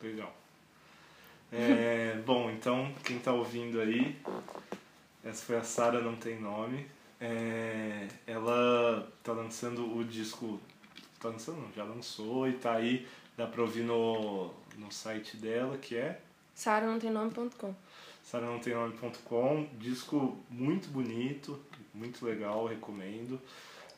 [0.01, 0.35] Legal.
[1.51, 4.15] É, bom, então, quem tá ouvindo aí,
[5.23, 6.87] essa foi a Sara Não Tem Nome.
[7.25, 10.59] É, ela tá lançando o disco.
[11.21, 11.57] Tá lançando?
[11.61, 13.07] Não, já lançou e tá aí.
[13.37, 16.19] Dá pra ouvir no, no site dela, que é
[16.53, 17.73] Sara não tem nome.com.
[18.23, 19.67] saranãotemnome.com.
[19.79, 21.59] Disco muito bonito,
[21.93, 23.41] muito legal, recomendo.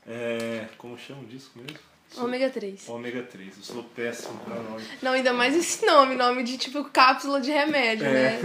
[0.08, 1.80] É, como chama o disco mesmo?
[2.18, 2.88] Ômega 3.
[2.88, 3.58] Ômega 3.
[3.58, 4.86] Eu sou péssimo pra nome.
[5.02, 8.12] Não, ainda mais esse nome, nome de tipo cápsula de remédio, É.
[8.12, 8.40] né?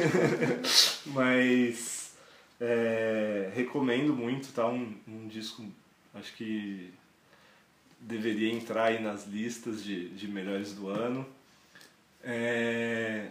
[1.07, 2.00] Mas
[2.61, 4.67] é, recomendo muito, tá?
[4.67, 5.65] Um, um disco,
[6.15, 6.93] acho que
[7.99, 11.27] deveria entrar aí nas listas de, de melhores do ano.
[12.23, 13.31] É,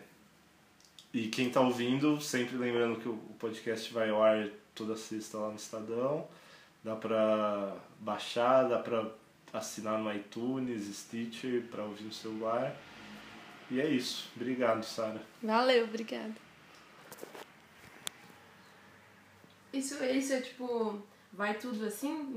[1.14, 5.50] e quem tá ouvindo, sempre lembrando que o, podcast vai ao ar toda sexta lá
[5.50, 6.28] no Estadão.
[6.84, 9.08] Dá pra baixar, dá pra
[9.54, 12.76] assinar no iTunes, Stitcher, pra ouvir no celular.
[13.70, 14.30] E é isso.
[14.36, 15.22] Obrigado, Sara.
[15.42, 16.49] Valeu, obrigada.
[19.74, 21.02] Isso, isso é tipo.
[21.32, 22.34] Vai tudo assim?